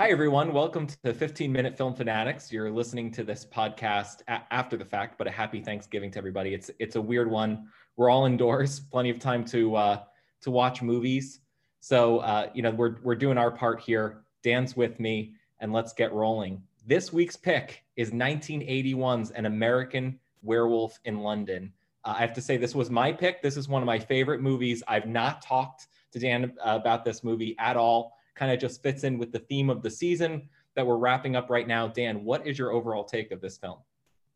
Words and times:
Hi, 0.00 0.10
everyone. 0.10 0.52
Welcome 0.52 0.86
to 1.02 1.12
15 1.12 1.50
Minute 1.50 1.76
Film 1.76 1.92
Fanatics. 1.92 2.52
You're 2.52 2.70
listening 2.70 3.10
to 3.10 3.24
this 3.24 3.44
podcast 3.44 4.22
a- 4.28 4.42
after 4.52 4.76
the 4.76 4.84
fact, 4.84 5.18
but 5.18 5.26
a 5.26 5.30
happy 5.32 5.60
Thanksgiving 5.60 6.12
to 6.12 6.18
everybody. 6.18 6.54
It's 6.54 6.70
it's 6.78 6.94
a 6.94 7.00
weird 7.00 7.28
one. 7.28 7.66
We're 7.96 8.08
all 8.08 8.24
indoors, 8.24 8.78
plenty 8.92 9.10
of 9.10 9.18
time 9.18 9.44
to 9.46 9.74
uh, 9.74 10.02
to 10.42 10.52
watch 10.52 10.82
movies. 10.82 11.40
So 11.80 12.18
uh, 12.18 12.48
you 12.54 12.62
know 12.62 12.70
we're 12.70 12.98
we're 13.02 13.16
doing 13.16 13.38
our 13.38 13.50
part 13.50 13.80
here. 13.80 14.22
Dan's 14.44 14.76
with 14.76 15.00
me, 15.00 15.34
and 15.58 15.72
let's 15.72 15.92
get 15.92 16.12
rolling. 16.12 16.62
This 16.86 17.12
week's 17.12 17.36
pick 17.36 17.82
is 17.96 18.12
1981's 18.12 19.32
An 19.32 19.46
American 19.46 20.20
Werewolf 20.42 20.96
in 21.06 21.18
London. 21.18 21.72
Uh, 22.04 22.14
I 22.16 22.20
have 22.20 22.34
to 22.34 22.40
say 22.40 22.56
this 22.56 22.76
was 22.76 22.88
my 22.88 23.10
pick. 23.10 23.42
This 23.42 23.56
is 23.56 23.68
one 23.68 23.82
of 23.82 23.86
my 23.86 23.98
favorite 23.98 24.42
movies. 24.42 24.80
I've 24.86 25.08
not 25.08 25.42
talked 25.42 25.88
to 26.12 26.20
Dan 26.20 26.52
uh, 26.64 26.78
about 26.80 27.04
this 27.04 27.24
movie 27.24 27.56
at 27.58 27.76
all 27.76 28.14
kind 28.38 28.52
of 28.52 28.60
just 28.60 28.82
fits 28.82 29.04
in 29.04 29.18
with 29.18 29.32
the 29.32 29.40
theme 29.40 29.68
of 29.68 29.82
the 29.82 29.90
season 29.90 30.48
that 30.76 30.86
we're 30.86 30.96
wrapping 30.96 31.34
up 31.34 31.50
right 31.50 31.66
now. 31.66 31.88
Dan, 31.88 32.24
what 32.24 32.46
is 32.46 32.58
your 32.58 32.70
overall 32.70 33.04
take 33.04 33.32
of 33.32 33.40
this 33.40 33.58
film? 33.58 33.78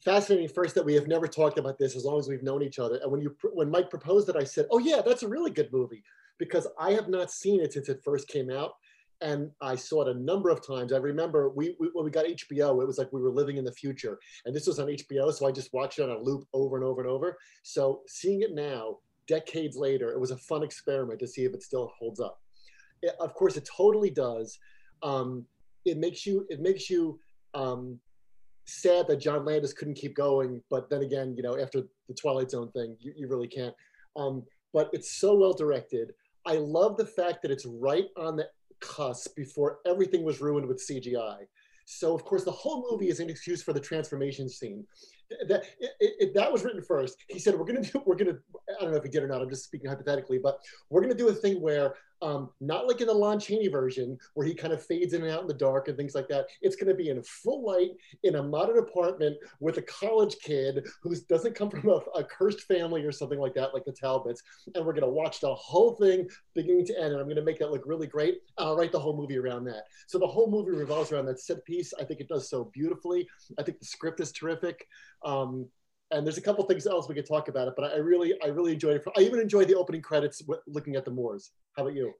Fascinating. 0.05 0.49
First, 0.49 0.75
that 0.75 0.85
we 0.85 0.95
have 0.95 1.07
never 1.07 1.29
talked 1.29 1.59
about 1.59 1.79
this 1.79 1.95
as 1.95 2.05
long 2.05 2.19
as 2.19 2.29
we've 2.29 2.43
known 2.43 2.63
each 2.63 2.81
other. 2.81 2.99
And 3.01 3.13
when 3.13 3.21
you 3.21 3.37
when 3.53 3.71
Mike 3.71 3.89
proposed 3.89 4.29
it, 4.29 4.35
I 4.35 4.43
said, 4.43 4.67
"Oh 4.73 4.79
yeah, 4.79 5.01
that's 5.01 5.23
a 5.23 5.29
really 5.29 5.53
good 5.53 5.73
movie," 5.73 6.03
because 6.39 6.67
I 6.77 6.91
have 6.93 7.09
not 7.09 7.31
seen 7.31 7.61
it 7.61 7.73
since 7.73 7.89
it 7.89 8.03
first 8.05 8.27
came 8.27 8.51
out, 8.51 8.73
and 9.21 9.53
I 9.61 9.77
saw 9.77 10.03
it 10.03 10.17
a 10.17 10.19
number 10.19 10.51
of 10.51 10.67
times. 10.67 10.93
I 10.93 10.97
remember 10.97 11.51
we, 11.51 11.77
we 11.79 11.89
when 11.93 12.05
we 12.05 12.11
got 12.11 12.27
HBO, 12.27 12.83
it 12.83 12.87
was 12.87 12.99
like 12.99 13.13
we 13.13 13.23
were 13.23 13.31
living 13.31 13.59
in 13.59 13.65
the 13.65 13.71
future, 13.71 14.19
and 14.45 14.53
this 14.53 14.67
was 14.67 14.81
on 14.81 14.89
HBO, 14.89 15.33
so 15.33 15.47
I 15.47 15.53
just 15.53 15.73
watched 15.73 16.01
it 16.01 16.03
on 16.03 16.11
a 16.11 16.21
loop 16.21 16.49
over 16.53 16.77
and 16.77 16.85
over 16.85 17.01
and 17.01 17.09
over. 17.09 17.39
So 17.63 18.01
seeing 18.09 18.43
it 18.43 18.53
now, 18.53 18.99
decades 19.29 19.77
later, 19.77 20.11
it 20.11 20.19
was 20.19 20.33
a 20.33 20.37
fun 20.37 20.65
experiment 20.65 21.21
to 21.21 21.29
see 21.29 21.45
if 21.45 21.55
it 21.55 21.63
still 21.63 21.93
holds 21.97 22.19
up 22.19 22.41
it, 23.03 23.15
of 23.21 23.35
course, 23.35 23.57
it 23.57 23.69
totally 23.77 24.11
does. 24.11 24.59
Um, 25.03 25.45
it 25.85 25.99
makes 25.99 26.25
you 26.27 26.47
it 26.49 26.61
makes 26.61 26.89
you 26.89 27.19
um, 27.55 27.99
sad 28.67 29.07
that 29.09 29.17
John 29.17 29.45
Landis 29.45 29.73
couldn't 29.73 29.95
keep 29.95 30.15
going, 30.15 30.63
but 30.71 30.89
then 30.89 31.03
again, 31.03 31.35
you 31.37 31.43
know, 31.43 31.59
after 31.59 31.83
the 32.09 32.15
Twilight 32.15 32.51
Zone 32.51 32.71
thing, 32.71 32.97
you, 33.01 33.13
you 33.17 33.29
really 33.29 33.49
can't. 33.49 33.75
Um, 34.17 34.45
but 34.73 34.89
it's 34.93 35.13
so 35.13 35.35
well 35.35 35.53
directed. 35.53 36.13
I 36.47 36.55
love 36.55 36.97
the 36.97 37.07
fact 37.07 37.43
that 37.43 37.51
it's 37.51 37.67
right 37.67 38.07
on 38.17 38.37
the 38.37 38.49
cusp 38.81 39.37
before 39.37 39.79
everything 39.87 40.25
was 40.25 40.41
ruined 40.41 40.67
with 40.67 40.85
CGI. 40.87 41.47
So 41.85 42.15
of 42.15 42.25
course 42.25 42.45
the 42.45 42.51
whole 42.51 42.87
movie 42.91 43.09
is 43.09 43.21
an 43.21 43.31
excuse 43.31 43.63
for 43.63 43.73
the 43.73 43.81
transformation 43.81 44.49
scene. 44.49 44.85
That 45.49 45.65
if 46.01 46.35
that 46.35 46.53
was 46.53 46.65
written 46.65 46.83
first, 46.83 47.17
he 47.29 47.39
said 47.39 47.55
we're 47.59 47.67
gonna 47.67 47.83
do 47.83 48.03
we're 48.07 48.17
gonna 48.17 48.39
I 48.79 48.83
don't 48.83 48.93
know 48.93 48.99
if 48.99 49.05
he 49.05 49.11
did 49.11 49.23
or 49.23 49.29
not. 49.29 49.43
I'm 49.43 49.51
just 49.51 49.65
speaking 49.65 49.91
hypothetically, 49.91 50.39
but 50.39 50.59
we're 50.91 51.03
gonna 51.03 51.15
do 51.15 51.29
a 51.29 51.35
thing 51.35 51.61
where 51.61 51.95
um, 52.23 52.51
not 52.61 52.87
like 52.87 53.01
in 53.01 53.09
the 53.09 53.13
Lon 53.13 53.39
Chaney 53.41 53.69
version 53.69 54.17
where 54.35 54.47
he 54.47 54.55
kind 54.55 54.73
of 54.73 54.85
fades 54.85 55.13
in 55.13 55.23
and 55.23 55.31
out 55.31 55.43
in 55.43 55.49
the 55.49 55.55
dark 55.55 55.89
and 55.89 55.97
things 55.97 56.15
like 56.15 56.29
that. 56.29 56.47
It's 56.63 56.77
to 56.77 56.95
be 56.95 57.11
in 57.11 57.23
full 57.23 57.67
light 57.67 57.91
in 58.23 58.37
a 58.37 58.43
modern 58.43 58.79
apartment 58.79 59.37
with 59.61 59.79
a 59.79 59.83
college 59.83 60.37
kid 60.43 60.87
who 61.03 61.15
doesn't 61.29 61.55
come 61.55 61.69
from 61.69 61.89
a, 61.89 62.01
a, 62.19 62.25
cursed 62.25 62.63
family 62.63 63.03
or 63.03 63.13
something 63.13 63.41
like 63.41 63.55
that, 63.55 63.75
like 63.75 63.85
the 63.85 63.93
Talbots. 63.93 64.43
And 64.75 64.87
we're 64.87 64.93
to 64.93 65.07
watch 65.07 65.41
the 65.41 65.55
whole 65.55 65.97
thing 65.97 66.29
beginning 66.55 66.87
to 66.87 66.97
end. 66.97 67.13
And 67.13 67.21
I'm 67.21 67.29
to 67.29 67.43
make 67.43 67.59
that 67.59 67.73
look 67.73 67.83
really 67.87 68.07
great. 68.07 68.39
I'll 68.57 68.77
write 68.77 68.93
the 68.93 69.01
whole 69.01 69.17
movie 69.17 69.39
around 69.39 69.65
that. 69.65 69.85
So 70.07 70.19
the 70.19 70.27
whole 70.27 70.51
movie 70.51 70.71
revolves 70.71 71.11
around 71.13 71.27
that 71.27 71.41
set 71.41 71.65
piece. 71.65 71.93
I 71.99 72.05
think 72.05 72.21
it 72.21 72.29
does 72.29 72.49
so 72.49 72.71
beautifully. 72.73 73.29
I 73.59 73.63
think 73.63 73.81
the 73.81 73.87
script 73.87 74.21
is 74.21 74.33
terrific. 74.33 74.87
Um, 75.25 75.67
and 76.11 76.27
there's 76.27 76.39
a 76.39 76.43
couple 76.43 76.65
things 76.65 76.87
else 76.87 77.09
we 77.09 77.15
could 77.15 77.27
talk 77.27 77.49
about 77.49 77.69
it, 77.69 77.75
but 77.77 77.93
I 77.93 77.97
really, 77.97 78.35
I 78.45 78.49
really 78.49 78.73
enjoyed 78.73 78.97
it. 78.97 79.05
I 79.17 79.21
even 79.21 79.41
enjoyed 79.41 79.69
the 79.69 79.75
opening 79.75 80.03
credits 80.03 80.43
looking 80.67 80.97
at 80.97 81.05
the 81.05 81.11
Moors. 81.11 81.53
How 81.77 81.83
about 81.83 81.95
you? 81.95 82.13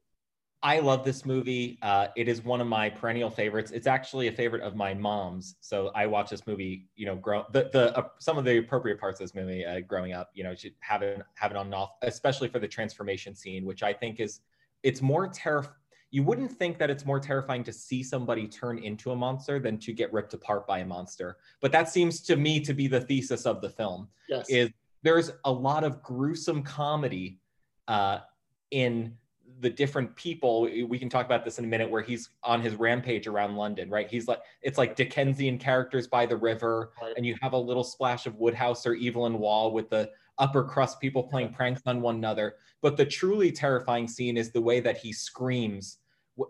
I 0.63 0.79
love 0.79 1.03
this 1.03 1.25
movie. 1.25 1.77
Uh, 1.81 2.07
it 2.15 2.29
is 2.29 2.41
one 2.43 2.61
of 2.61 2.67
my 2.67 2.89
perennial 2.89 3.29
favorites. 3.29 3.71
It's 3.71 3.85
actually 3.85 4.29
a 4.29 4.31
favorite 4.31 4.61
of 4.61 4.77
my 4.77 4.93
mom's. 4.93 5.57
So 5.59 5.91
I 5.93 6.07
watch 6.07 6.29
this 6.29 6.47
movie, 6.47 6.87
you 6.95 7.05
know, 7.05 7.17
grow 7.17 7.45
the 7.51 7.69
the 7.73 7.95
uh, 7.97 8.07
some 8.19 8.37
of 8.37 8.45
the 8.45 8.59
appropriate 8.59 8.97
parts 8.97 9.19
of 9.19 9.25
this 9.25 9.35
movie 9.35 9.65
uh, 9.65 9.81
growing 9.81 10.13
up. 10.13 10.29
You 10.33 10.45
know, 10.45 10.55
should 10.55 10.73
have 10.79 11.01
it 11.01 11.21
have 11.35 11.51
it 11.51 11.57
on 11.57 11.65
and 11.65 11.75
off, 11.75 11.91
especially 12.01 12.47
for 12.47 12.59
the 12.59 12.67
transformation 12.67 13.35
scene, 13.35 13.65
which 13.65 13.83
I 13.83 13.91
think 13.91 14.21
is 14.21 14.39
it's 14.83 15.01
more 15.01 15.27
terrifying. 15.27 15.75
You 16.13 16.21
wouldn't 16.21 16.51
think 16.51 16.77
that 16.77 16.91
it's 16.91 17.07
more 17.07 17.19
terrifying 17.19 17.63
to 17.63 17.73
see 17.73 18.03
somebody 18.03 18.47
turn 18.47 18.77
into 18.77 19.09
a 19.11 19.15
monster 19.15 19.57
than 19.57 19.79
to 19.79 19.91
get 19.91 20.13
ripped 20.13 20.35
apart 20.35 20.67
by 20.67 20.77
a 20.77 20.85
monster. 20.85 21.37
But 21.59 21.71
that 21.71 21.89
seems 21.89 22.21
to 22.21 22.35
me 22.35 22.59
to 22.59 22.73
be 22.75 22.85
the 22.85 23.01
thesis 23.01 23.47
of 23.47 23.61
the 23.61 23.69
film. 23.69 24.07
Yes. 24.29 24.47
Is 24.47 24.69
there's 25.01 25.31
a 25.43 25.51
lot 25.51 25.83
of 25.83 26.03
gruesome 26.03 26.61
comedy 26.61 27.39
uh, 27.87 28.19
in 28.69 29.17
the 29.59 29.69
different 29.69 30.15
people 30.15 30.63
we 30.87 30.99
can 30.99 31.09
talk 31.09 31.25
about 31.25 31.45
this 31.45 31.57
in 31.57 31.65
a 31.65 31.67
minute 31.67 31.89
where 31.89 32.01
he's 32.01 32.29
on 32.43 32.59
his 32.59 32.75
rampage 32.75 33.27
around 33.27 33.55
london 33.55 33.89
right 33.89 34.09
he's 34.09 34.27
like 34.27 34.39
it's 34.61 34.77
like 34.77 34.95
dickensian 34.95 35.57
characters 35.57 36.07
by 36.07 36.25
the 36.25 36.35
river 36.35 36.91
right. 37.01 37.13
and 37.15 37.25
you 37.25 37.35
have 37.39 37.53
a 37.53 37.57
little 37.57 37.83
splash 37.83 38.25
of 38.25 38.35
Wodehouse 38.35 38.85
or 38.85 38.95
evelyn 38.95 39.37
waugh 39.37 39.69
with 39.69 39.89
the 39.89 40.09
upper 40.39 40.63
crust 40.63 40.99
people 40.99 41.23
playing 41.23 41.53
pranks 41.53 41.81
on 41.85 42.01
one 42.01 42.15
another 42.15 42.55
but 42.81 42.97
the 42.97 43.05
truly 43.05 43.51
terrifying 43.51 44.07
scene 44.07 44.37
is 44.37 44.51
the 44.51 44.61
way 44.61 44.79
that 44.79 44.97
he 44.97 45.13
screams 45.13 45.99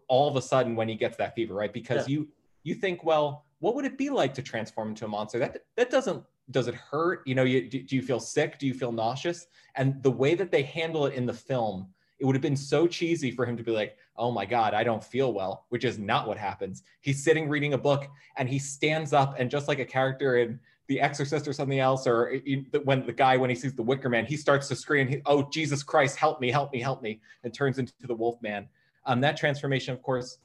all 0.08 0.30
of 0.30 0.36
a 0.36 0.42
sudden 0.42 0.76
when 0.76 0.88
he 0.88 0.96
gets 0.96 1.18
that 1.18 1.36
fever 1.36 1.54
right 1.54 1.74
because 1.74 2.08
yeah. 2.08 2.14
you 2.14 2.28
you 2.64 2.76
think 2.76 3.04
well 3.04 3.46
what 3.60 3.76
would 3.76 3.86
it 3.86 3.98
be 3.98 4.10
like 4.10 4.34
to 4.34 4.42
transform 4.42 4.90
into 4.90 5.06
a 5.06 5.08
monster 5.08 5.40
that 5.40 5.66
that 5.76 5.90
doesn't 5.90 6.24
does 6.52 6.68
it 6.68 6.76
hurt 6.76 7.22
you 7.26 7.36
know 7.36 7.44
you, 7.44 7.70
do, 7.70 7.82
do 7.82 7.96
you 7.96 8.02
feel 8.02 8.20
sick 8.20 8.60
do 8.60 8.68
you 8.68 8.74
feel 8.74 8.92
nauseous 8.92 9.48
and 9.76 10.02
the 10.04 10.12
way 10.12 10.36
that 10.36 10.52
they 10.52 10.64
handle 10.64 11.06
it 11.06 11.14
in 11.14 11.26
the 11.26 11.34
film 11.34 11.88
it 12.24 12.26
would 12.26 12.36
have 12.36 12.42
been 12.42 12.56
so 12.56 12.88
cheesy 12.88 13.32
for 13.32 13.46
him 13.46 13.58
to 13.58 13.64
be 13.64 13.72
like, 13.72 13.98
oh 14.16 14.32
my 14.32 14.46
God, 14.46 14.74
I 14.74 14.86
don't 14.86 15.04
feel 15.04 15.34
well, 15.34 15.66
which 15.68 15.84
is 15.84 16.00
not 16.00 16.26
what 16.26 16.38
happens. 16.38 16.84
He's 17.02 17.22
sitting 17.22 17.50
reading 17.50 17.74
a 17.74 17.78
book 17.78 18.10
and 18.38 18.48
he 18.48 18.60
stands 18.60 19.12
up 19.12 19.36
and 19.38 19.52
just 19.52 19.68
like 19.68 19.80
a 19.80 19.86
character 19.86 20.38
in 20.38 20.58
The 20.88 21.02
Exorcist 21.02 21.50
or 21.50 21.54
something 21.54 21.80
else, 21.80 22.08
or 22.08 22.36
uh, 22.36 22.80
when 22.86 23.06
the 23.06 23.12
guy, 23.12 23.36
when 23.36 23.50
he 23.50 23.58
sees 23.58 23.74
the 23.74 23.84
Wicker 23.84 24.08
Man, 24.08 24.26
he 24.26 24.38
starts 24.38 24.70
to 24.70 24.76
scream, 24.78 25.22
oh, 25.26 25.50
Jesus 25.50 25.84
Christ, 25.84 26.16
help 26.16 26.40
me, 26.40 26.50
help 26.50 26.72
me, 26.72 26.80
help 26.80 27.02
me, 27.02 27.20
and 27.44 27.54
turns 27.54 27.78
into 27.78 27.92
the 28.02 28.16
Wolf 28.16 28.42
Man. 28.42 28.70
Um, 29.06 29.22
that 29.22 29.38
transformation, 29.38 29.94
of 29.94 30.02
course, 30.02 30.38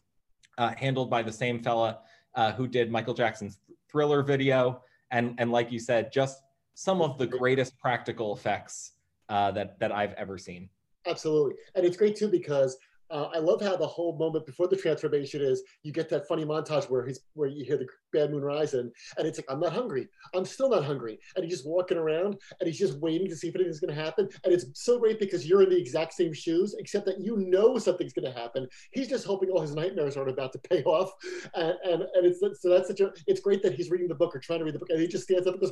uh, 0.58 0.74
handled 0.76 1.10
by 1.10 1.22
the 1.22 1.32
same 1.32 1.62
fella 1.62 2.00
uh, 2.34 2.52
who 2.52 2.66
did 2.66 2.90
Michael 2.90 3.14
Jackson's 3.14 3.58
Thriller 3.90 4.22
video. 4.22 4.82
And, 5.10 5.34
and 5.38 5.50
like 5.50 5.72
you 5.72 5.78
said, 5.78 6.12
just 6.12 6.42
some 6.74 7.00
of 7.00 7.18
the 7.18 7.26
greatest 7.26 7.78
practical 7.78 8.34
effects 8.34 8.92
uh, 9.28 9.50
that, 9.52 9.78
that 9.80 9.92
I've 9.92 10.12
ever 10.14 10.38
seen. 10.38 10.68
Absolutely. 11.06 11.54
And 11.74 11.84
it's 11.86 11.96
great 11.96 12.16
too 12.16 12.28
because 12.28 12.76
uh, 13.10 13.28
I 13.34 13.38
love 13.38 13.60
how 13.60 13.76
the 13.76 13.86
whole 13.86 14.16
moment 14.18 14.46
before 14.46 14.68
the 14.68 14.76
transformation 14.76 15.40
is 15.40 15.62
you 15.82 15.92
get 15.92 16.08
that 16.10 16.26
funny 16.26 16.44
montage 16.44 16.88
where 16.90 17.06
he's 17.06 17.20
where 17.34 17.48
you 17.48 17.64
hear 17.64 17.76
the 17.76 17.86
bad 18.12 18.30
moon 18.30 18.42
rising 18.42 18.90
and 19.16 19.26
it's 19.26 19.38
like 19.38 19.46
I'm 19.48 19.60
not 19.60 19.72
hungry. 19.72 20.08
I'm 20.34 20.44
still 20.44 20.70
not 20.70 20.84
hungry. 20.84 21.18
And 21.36 21.44
he's 21.44 21.54
just 21.54 21.68
walking 21.68 21.98
around 21.98 22.36
and 22.60 22.66
he's 22.66 22.78
just 22.78 22.98
waiting 22.98 23.28
to 23.28 23.36
see 23.36 23.48
if 23.48 23.54
anything's 23.54 23.80
going 23.80 23.94
to 23.94 24.00
happen. 24.00 24.28
And 24.44 24.52
it's 24.52 24.66
so 24.74 24.98
great 24.98 25.18
because 25.18 25.46
you're 25.46 25.62
in 25.62 25.70
the 25.70 25.78
exact 25.78 26.14
same 26.14 26.32
shoes 26.32 26.74
except 26.78 27.06
that 27.06 27.20
you 27.20 27.36
know 27.36 27.78
something's 27.78 28.12
going 28.12 28.32
to 28.32 28.38
happen. 28.38 28.66
He's 28.92 29.08
just 29.08 29.26
hoping 29.26 29.50
all 29.50 29.60
his 29.60 29.74
nightmares 29.74 30.16
aren't 30.16 30.30
about 30.30 30.52
to 30.52 30.58
pay 30.58 30.82
off. 30.84 31.10
And 31.54 31.74
and, 31.84 32.02
and 32.02 32.26
it's 32.26 32.40
so 32.40 32.68
that's 32.68 32.88
such 32.88 33.00
a 33.00 33.12
it's 33.26 33.40
great 33.40 33.62
that 33.62 33.74
he's 33.74 33.90
reading 33.90 34.08
the 34.08 34.14
book 34.14 34.34
or 34.34 34.38
trying 34.38 34.60
to 34.60 34.64
read 34.64 34.74
the 34.74 34.78
book 34.78 34.90
and 34.90 35.00
he 35.00 35.08
just 35.08 35.24
stands 35.24 35.46
up 35.46 35.54
and 35.54 35.62
goes 35.62 35.70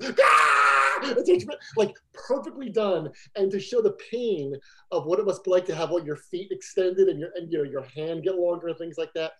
ah! 1.50 1.54
like 1.76 1.94
perfectly 2.12 2.68
done. 2.68 3.10
And 3.36 3.50
to 3.50 3.60
show 3.60 3.80
the 3.80 3.96
pain 4.10 4.54
of 4.90 5.06
what 5.06 5.18
it 5.18 5.26
must 5.26 5.44
be 5.44 5.50
like 5.50 5.66
to 5.66 5.74
have 5.74 5.90
all 5.90 6.04
your 6.04 6.16
feet 6.16 6.50
extended 6.50 7.08
and 7.08 7.18
your 7.18 7.30
and 7.36 7.50
you 7.50 7.58
know 7.58 7.64
your 7.64 7.84
hand 7.84 8.22
get 8.24 8.36
longer 8.36 8.68
and 8.68 8.78
things 8.78 8.96
like 8.98 9.12
that. 9.14 9.32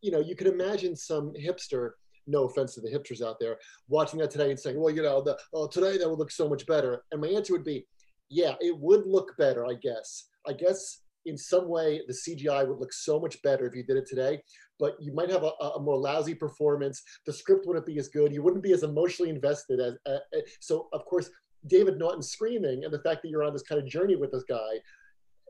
You 0.00 0.10
know 0.10 0.20
you 0.20 0.36
can 0.36 0.46
imagine 0.46 0.96
some 0.96 1.32
hipster 1.32 1.90
no 2.26 2.44
offense 2.44 2.74
to 2.74 2.80
the 2.80 2.90
hipsters 2.90 3.20
out 3.20 3.36
there 3.38 3.58
watching 3.88 4.18
that 4.18 4.30
today 4.30 4.48
and 4.48 4.58
saying 4.58 4.80
well 4.80 4.94
you 4.94 5.02
know 5.02 5.20
the, 5.22 5.36
oh 5.52 5.66
today 5.68 5.98
that 5.98 6.08
would 6.08 6.18
look 6.18 6.30
so 6.30 6.48
much 6.48 6.66
better. 6.66 7.04
And 7.12 7.20
my 7.20 7.28
answer 7.28 7.52
would 7.52 7.64
be 7.64 7.86
yeah 8.30 8.54
it 8.60 8.76
would 8.78 9.06
look 9.06 9.36
better 9.38 9.66
i 9.66 9.74
guess. 9.74 10.28
I 10.46 10.52
guess 10.52 11.00
in 11.26 11.36
some 11.36 11.68
way 11.68 12.00
the 12.06 12.12
cgi 12.12 12.66
would 12.66 12.78
look 12.78 12.92
so 12.92 13.18
much 13.20 13.40
better 13.42 13.66
if 13.66 13.74
you 13.74 13.84
did 13.84 13.96
it 13.96 14.06
today 14.06 14.40
but 14.78 14.96
you 15.00 15.14
might 15.14 15.30
have 15.30 15.44
a, 15.44 15.50
a, 15.76 15.80
more 15.80 15.96
lousy 15.96 16.34
performance. 16.34 17.02
The 17.26 17.32
script 17.32 17.66
wouldn't 17.66 17.86
be 17.86 17.98
as 17.98 18.08
good. 18.08 18.32
You 18.32 18.42
wouldn't 18.42 18.62
be 18.62 18.72
as 18.72 18.82
emotionally 18.82 19.30
invested 19.30 19.80
as. 19.80 19.94
Uh, 20.06 20.18
so 20.60 20.88
of 20.92 21.04
course, 21.04 21.30
David 21.66 21.98
Naughton 21.98 22.22
screaming 22.22 22.84
and 22.84 22.92
the 22.92 22.98
fact 23.00 23.22
that 23.22 23.28
you're 23.28 23.44
on 23.44 23.52
this 23.52 23.62
kind 23.62 23.80
of 23.80 23.88
journey 23.88 24.16
with 24.16 24.32
this 24.32 24.44
guy 24.48 24.80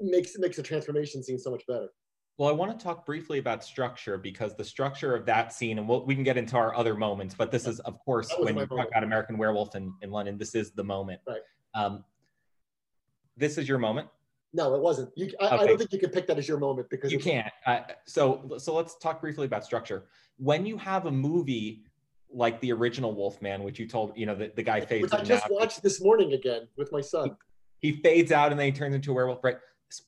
makes 0.00 0.38
makes 0.38 0.56
the 0.56 0.62
transformation 0.62 1.22
scene 1.22 1.38
so 1.38 1.50
much 1.50 1.62
better. 1.66 1.88
Well, 2.36 2.48
I 2.48 2.52
want 2.52 2.76
to 2.76 2.82
talk 2.82 3.06
briefly 3.06 3.38
about 3.38 3.62
structure 3.62 4.18
because 4.18 4.56
the 4.56 4.64
structure 4.64 5.14
of 5.14 5.24
that 5.26 5.52
scene, 5.52 5.78
and 5.78 5.88
we'll, 5.88 6.04
we 6.04 6.16
can 6.16 6.24
get 6.24 6.36
into 6.36 6.56
our 6.56 6.74
other 6.74 6.96
moments, 6.96 7.32
but 7.32 7.52
this 7.52 7.64
is, 7.64 7.78
of 7.80 7.96
course, 8.00 8.28
when 8.40 8.56
you 8.56 8.66
talk 8.66 8.88
about 8.88 9.04
American 9.04 9.38
Werewolf 9.38 9.76
in, 9.76 9.94
in 10.02 10.10
London, 10.10 10.36
this 10.36 10.56
is 10.56 10.72
the 10.72 10.82
moment. 10.82 11.20
Right. 11.28 11.40
Um, 11.74 12.04
this 13.36 13.56
is 13.56 13.68
your 13.68 13.78
moment. 13.78 14.08
No, 14.54 14.74
it 14.74 14.80
wasn't. 14.80 15.10
You, 15.16 15.30
I, 15.40 15.46
okay. 15.46 15.54
I, 15.56 15.66
don't 15.66 15.78
think 15.78 15.92
you 15.92 15.98
can 15.98 16.10
pick 16.10 16.28
that 16.28 16.38
as 16.38 16.46
your 16.46 16.58
moment 16.58 16.88
because 16.88 17.12
you 17.12 17.18
can't. 17.18 17.52
Uh, 17.66 17.80
so, 18.06 18.56
so 18.58 18.74
let's 18.74 18.96
talk 18.98 19.20
briefly 19.20 19.46
about 19.46 19.64
structure. 19.64 20.04
When 20.38 20.64
you 20.64 20.78
have 20.78 21.06
a 21.06 21.10
movie 21.10 21.82
like 22.32 22.60
the 22.60 22.72
original 22.72 23.14
Wolfman, 23.14 23.64
which 23.64 23.78
you 23.80 23.86
told, 23.86 24.16
you 24.16 24.26
know, 24.26 24.34
the, 24.34 24.52
the 24.54 24.62
guy 24.62 24.80
fades. 24.80 25.02
Which 25.02 25.12
I 25.12 25.24
just 25.24 25.44
out. 25.46 25.52
watched 25.52 25.82
this 25.82 26.00
morning 26.00 26.32
again 26.32 26.68
with 26.76 26.92
my 26.92 27.00
son. 27.00 27.36
He, 27.80 27.90
he, 27.90 28.00
fades 28.00 28.32
out 28.32 28.52
and 28.52 28.58
then 28.58 28.66
he 28.66 28.72
turns 28.72 28.94
into 28.94 29.10
a 29.10 29.14
werewolf. 29.14 29.42
Right. 29.42 29.56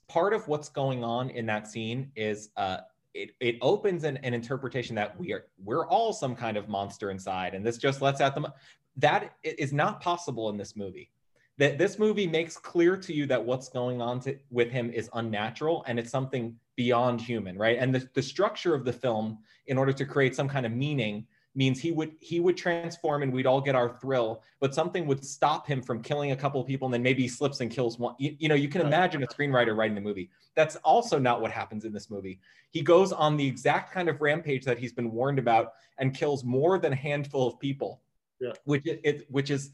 Part 0.08 0.32
of 0.32 0.46
what's 0.46 0.68
going 0.68 1.02
on 1.02 1.30
in 1.30 1.44
that 1.46 1.68
scene 1.68 2.10
is 2.14 2.50
uh, 2.56 2.78
it, 3.16 3.30
it 3.40 3.56
opens 3.62 4.04
an, 4.04 4.18
an 4.18 4.34
interpretation 4.34 4.94
that 4.96 5.18
we 5.18 5.32
are 5.32 5.46
we're 5.64 5.86
all 5.86 6.12
some 6.12 6.36
kind 6.36 6.56
of 6.56 6.68
monster 6.68 7.10
inside 7.10 7.54
and 7.54 7.64
this 7.64 7.78
just 7.78 8.02
lets 8.02 8.20
out 8.20 8.34
the 8.34 8.52
that 8.96 9.32
is 9.42 9.72
not 9.72 10.00
possible 10.00 10.50
in 10.50 10.56
this 10.56 10.76
movie 10.76 11.10
that 11.58 11.78
this 11.78 11.98
movie 11.98 12.26
makes 12.26 12.56
clear 12.56 12.96
to 12.96 13.14
you 13.14 13.26
that 13.26 13.42
what's 13.42 13.68
going 13.68 14.02
on 14.02 14.20
to, 14.20 14.36
with 14.50 14.70
him 14.70 14.90
is 14.90 15.08
unnatural 15.14 15.84
and 15.86 15.98
it's 15.98 16.10
something 16.10 16.56
beyond 16.76 17.20
human 17.20 17.56
right? 17.56 17.78
And 17.78 17.94
the, 17.94 18.08
the 18.14 18.22
structure 18.22 18.74
of 18.74 18.84
the 18.84 18.92
film 18.92 19.38
in 19.66 19.78
order 19.78 19.92
to 19.92 20.04
create 20.04 20.36
some 20.36 20.48
kind 20.48 20.66
of 20.66 20.72
meaning 20.72 21.26
means 21.54 21.80
he 21.80 21.90
would 21.90 22.12
he 22.20 22.38
would 22.38 22.56
transform 22.56 23.22
and 23.22 23.32
we'd 23.32 23.46
all 23.46 23.62
get 23.62 23.74
our 23.74 23.88
thrill 23.98 24.42
but 24.60 24.74
something 24.74 25.06
would 25.06 25.24
stop 25.24 25.66
him 25.66 25.80
from 25.80 26.02
killing 26.02 26.32
a 26.32 26.36
couple 26.36 26.60
of 26.60 26.66
people 26.66 26.86
and 26.86 26.92
then 26.92 27.02
maybe 27.02 27.22
he 27.22 27.28
slips 27.28 27.60
and 27.60 27.70
kills 27.70 27.98
one 27.98 28.14
you, 28.18 28.36
you 28.38 28.48
know 28.48 28.54
you 28.54 28.68
can 28.68 28.82
imagine 28.82 29.22
a 29.22 29.26
screenwriter 29.26 29.74
writing 29.74 29.94
the 29.94 30.00
movie. 30.00 30.30
That's 30.54 30.76
also 30.76 31.18
not 31.18 31.40
what 31.40 31.50
happens 31.50 31.84
in 31.84 31.92
this 31.92 32.10
movie. 32.10 32.40
He 32.70 32.82
goes 32.82 33.10
on 33.10 33.36
the 33.36 33.46
exact 33.46 33.92
kind 33.92 34.08
of 34.08 34.20
rampage 34.20 34.64
that 34.66 34.78
he's 34.78 34.92
been 34.92 35.10
warned 35.10 35.38
about 35.38 35.72
and 35.98 36.14
kills 36.14 36.44
more 36.44 36.78
than 36.78 36.92
a 36.92 36.96
handful 36.96 37.48
of 37.48 37.58
people 37.58 38.02
yeah. 38.40 38.52
which 38.64 38.86
it, 38.86 39.00
it 39.04 39.26
which 39.30 39.50
is 39.50 39.70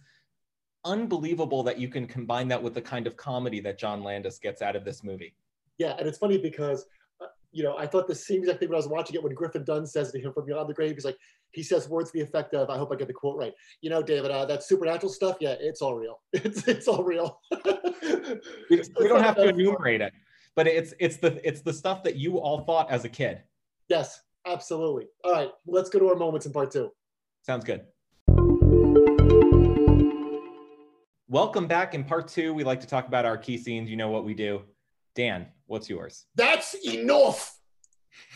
unbelievable 0.85 1.63
that 1.63 1.79
you 1.79 1.89
can 1.89 2.07
combine 2.07 2.49
that 2.49 2.63
with 2.63 2.75
the 2.75 2.83
kind 2.83 3.07
of 3.07 3.17
comedy 3.17 3.61
that 3.61 3.79
john 3.79 4.03
landis 4.03 4.39
gets 4.39 4.63
out 4.63 4.75
of 4.75 4.85
this 4.85 5.05
movie 5.05 5.35
yeah 5.79 5.95
and 5.99 6.09
it's 6.09 6.19
funny 6.19 6.39
because 6.39 6.87
you 7.53 7.63
know, 7.63 7.77
I 7.77 7.87
thought 7.87 8.09
the 8.09 8.15
same 8.15 8.41
exact 8.41 8.61
thing 8.61 8.71
when 8.71 8.77
I 8.77 8.79
was 8.79 8.89
watching 8.89 9.15
it 9.15 9.23
when 9.23 9.35
Griffin 9.35 9.63
Dunne 9.63 9.87
says 9.87 10.11
to 10.13 10.19
him 10.19 10.33
from 10.33 10.47
beyond 10.47 10.69
the 10.69 10.75
grave, 10.75 10.95
he's 10.95 11.05
like, 11.05 11.19
he 11.51 11.63
says 11.63 11.87
words 11.89 12.11
to 12.11 12.19
the 12.19 12.25
effect 12.25 12.55
of, 12.55 12.71
I 12.71 12.79
hope 12.79 12.91
I 12.91 12.97
get 12.97 13.09
the 13.09 13.13
quote 13.13 13.37
right. 13.37 13.53
You 13.83 13.91
know, 13.91 14.03
David, 14.03 14.31
uh, 14.31 14.47
that 14.47 14.63
supernatural 14.63 15.13
stuff, 15.13 15.37
yeah, 15.39 15.55
it's 15.61 15.83
all 15.83 15.95
real. 15.95 16.21
It's 16.33 16.67
it's 16.67 16.89
all 16.89 17.05
real. 17.05 17.41
we, 18.71 18.83
we 18.99 19.09
don't 19.09 19.23
have 19.23 19.37
to 19.37 19.49
enumerate 19.49 20.01
it, 20.01 20.15
but 20.57 20.67
it's 20.67 20.95
it's 20.99 21.19
the 21.19 21.47
it's 21.47 21.61
the 21.61 21.73
stuff 21.73 22.03
that 22.05 22.17
you 22.17 22.39
all 22.39 22.65
thought 22.65 22.91
as 22.91 23.05
a 23.05 23.09
kid. 23.09 23.43
Yes, 23.89 24.23
absolutely. 24.47 25.07
All 25.25 25.33
right, 25.33 25.51
let's 25.67 25.91
go 25.91 25.99
to 25.99 26.09
our 26.09 26.17
moments 26.17 26.47
in 26.47 26.53
part 26.53 26.71
two. 26.71 26.91
Sounds 27.43 27.65
good. 27.65 27.83
Welcome 31.33 31.67
back 31.67 31.95
in 31.95 32.05
part 32.05 32.29
two. 32.29 32.53
We 32.53 32.63
like 32.63 32.83
to 32.83 32.87
talk 32.87 33.09
about 33.09 33.25
our 33.25 33.39
key 33.39 33.57
scenes. 33.57 33.89
You 33.89 33.97
know 33.97 34.11
what 34.11 34.27
we 34.27 34.35
do. 34.35 34.65
Dan, 35.15 35.47
what's 35.65 35.89
yours? 35.89 36.27
That's 36.35 36.75
enough. 36.85 37.59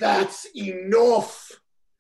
That's 0.00 0.46
enough. 0.56 1.52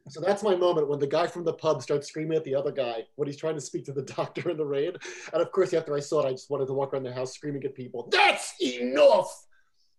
So 0.08 0.22
that's 0.22 0.42
my 0.42 0.56
moment 0.56 0.88
when 0.88 0.98
the 0.98 1.06
guy 1.06 1.26
from 1.26 1.44
the 1.44 1.52
pub 1.52 1.82
starts 1.82 2.08
screaming 2.08 2.38
at 2.38 2.44
the 2.44 2.54
other 2.54 2.72
guy 2.72 3.02
when 3.16 3.28
he's 3.28 3.36
trying 3.36 3.56
to 3.56 3.60
speak 3.60 3.84
to 3.84 3.92
the 3.92 4.02
doctor 4.16 4.48
in 4.48 4.56
the 4.56 4.64
rain. 4.64 4.92
And 5.34 5.42
of 5.42 5.52
course, 5.52 5.74
after 5.74 5.94
I 5.94 6.00
saw 6.00 6.22
it, 6.22 6.28
I 6.28 6.30
just 6.30 6.48
wanted 6.48 6.66
to 6.68 6.72
walk 6.72 6.94
around 6.94 7.02
the 7.02 7.12
house 7.12 7.34
screaming 7.34 7.62
at 7.64 7.74
people. 7.74 8.08
That's 8.10 8.54
enough. 8.62 9.45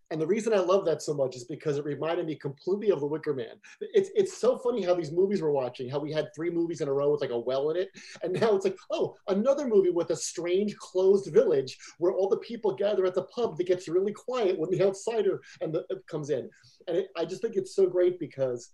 And 0.09 0.21
the 0.21 0.27
reason 0.27 0.53
I 0.53 0.59
love 0.59 0.85
that 0.85 1.01
so 1.01 1.13
much 1.13 1.35
is 1.35 1.43
because 1.43 1.77
it 1.77 1.83
reminded 1.83 2.25
me 2.25 2.35
completely 2.35 2.91
of 2.91 3.01
The 3.01 3.07
Wicker 3.07 3.33
Man. 3.33 3.55
It's 3.81 4.09
it's 4.15 4.37
so 4.37 4.57
funny 4.57 4.83
how 4.83 4.93
these 4.93 5.11
movies 5.11 5.41
we're 5.41 5.51
watching, 5.51 5.89
how 5.89 5.99
we 5.99 6.13
had 6.13 6.29
three 6.33 6.49
movies 6.49 6.79
in 6.79 6.87
a 6.87 6.93
row 6.93 7.11
with 7.11 7.21
like 7.21 7.31
a 7.31 7.39
well 7.39 7.71
in 7.71 7.77
it, 7.77 7.89
and 8.23 8.33
now 8.33 8.55
it's 8.55 8.65
like, 8.65 8.77
oh, 8.91 9.15
another 9.27 9.67
movie 9.67 9.89
with 9.89 10.11
a 10.11 10.15
strange 10.15 10.75
closed 10.77 11.31
village 11.33 11.77
where 11.97 12.13
all 12.13 12.29
the 12.29 12.37
people 12.37 12.73
gather 12.73 13.05
at 13.05 13.15
the 13.15 13.23
pub 13.23 13.57
that 13.57 13.67
gets 13.67 13.87
really 13.89 14.13
quiet 14.13 14.57
when 14.57 14.69
the 14.69 14.81
outsider 14.81 15.41
and 15.61 15.73
the, 15.73 15.81
uh, 15.91 15.95
comes 16.09 16.29
in. 16.29 16.49
And 16.87 16.97
it, 16.97 17.09
I 17.17 17.25
just 17.25 17.41
think 17.41 17.55
it's 17.55 17.75
so 17.75 17.87
great 17.87 18.17
because 18.19 18.69